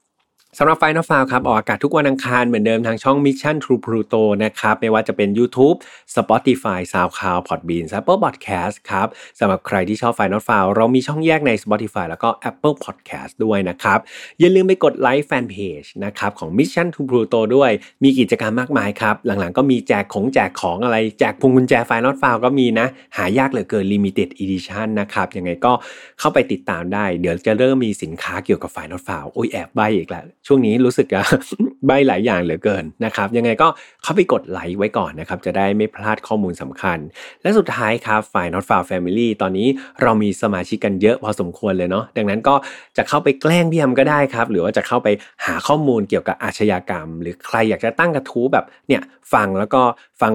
[0.57, 5.77] สำหรับ Final File ครับ ออกอากาศทุกวันอังคารเหมือนเดิมทางช่อง Mission To Pluto นะครับ ไม่ว่าจะเป็น YouTube
[6.15, 9.07] Spotify SoundCloud Podbean Apple Podcast ครับ
[9.39, 13.99] สำหรับใครที่ชอบ Final File เรามีช่องแยกใน Spotify แล้วก็ Apple Podcast ด้วยนะครับ
[14.39, 17.71] อย่าลืมไปกดไลค์แฟนเพจนะครับของ Mission To Pluto ด้วย
[18.03, 22.87] มีกิจกรรมมากมายครับ หลังๆก็มีแจกของแจกของอะไร แจกพวงกุญแจ Final File ก็มีนะ
[23.17, 25.73] หายากเหลือเกิน Limited Edition นะครับยังไงก็
[26.19, 31.25] เข้าไปติดตามได้ เดี๋ยวจะเริ่มมีสินค้าเกี่ยวกับไฟนอลฟาวโอ้ยแอบใบอีกแล้วช่วงนี้รู้สึกอะ
[31.87, 33.67] ใบหลายอย่างเหลือเกินนะครับ ยังไงก็
[34.03, 36.99] เข้าไปกดไลค์ไว้ก่อนนะครับ จะได้ไม่พลาดข้อมูลสำคัญ
[37.41, 39.67] และสุดท้ายครับฝ่าย Not f a r Family ตอนนี้
[40.01, 42.55] เรามีสมาชิกกันเยอะพอสมควรเลยเนาะดังนั้นก็
[42.97, 45.07] จะเข้าไปแกล้งพี่ยมก็ได้ครับ หรือว่าจะเข้าไป
[45.45, 49.01] หาข้อมูลเกี่ยวกับอาชญากรรม หรือใครอยากจะตั้งกระทู้แบบเนี่ย
[49.33, 49.81] ฟังแล้วก็
[50.21, 50.31] ฟัง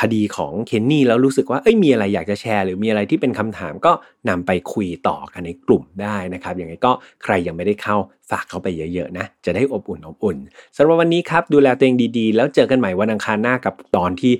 [0.00, 3.92] คดีของเคนนี่แล้วรู้สึกว่าเอ้ยมีอะไรอยากจะแชร์ หรือมีอะไรที่เป็นคำถามก็
[4.28, 6.92] นำไปคุยต่อกันในกลุ่มได้นะครับอย่างไรก็
[7.24, 7.96] ใครยังไม่ได้เข้า
[8.30, 10.36] ฝากเข้าไปเยอะๆนะ จะได้อบอุ่นอบอุ่น
[10.76, 14.32] สำหรับวันนี้ครับดูแลตัวเองดีๆ แล้วเจอกันใหม่วันอังคารหน้ากับตอนที่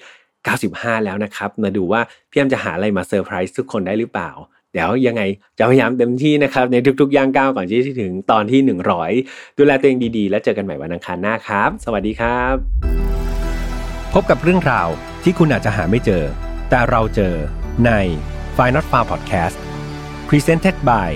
[0.48, 4.30] 95 แล้วนะครับ มาดูว่าพี่แอมจะหาอะไรมาเซอร์ไพรส์ทุกคนได้หรือเปล่า
[4.72, 5.22] เดี๋ยวยังไง
[5.58, 8.60] จะพยายามเต็มที่นะครับ ในทุกๆย่างก้าวก่อนที่จะถึงตอนที่
[9.10, 12.54] 100 ดูแลตัวเองดีๆ แล้วเจอกันใหม่วันอังคารหน้าครับ สวัสดีครับ
[14.14, 14.88] พบกับเรื่องราว
[15.22, 16.24] ที่คุณอาจจะหาไม่เจอ
[16.70, 17.34] แต่เราเจอ
[17.86, 17.90] ใน
[18.56, 19.67] f i n a l f a r Podcast
[20.32, 21.10] Presented by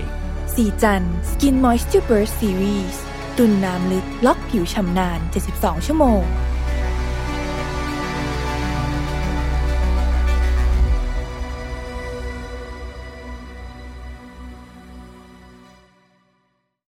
[0.55, 2.97] สีจัน Skin Moisture Burst Series
[3.37, 5.21] ตุนน้ำลึกล็อกผิวชำนาน
[5.53, 6.23] 72 ชั่วโมง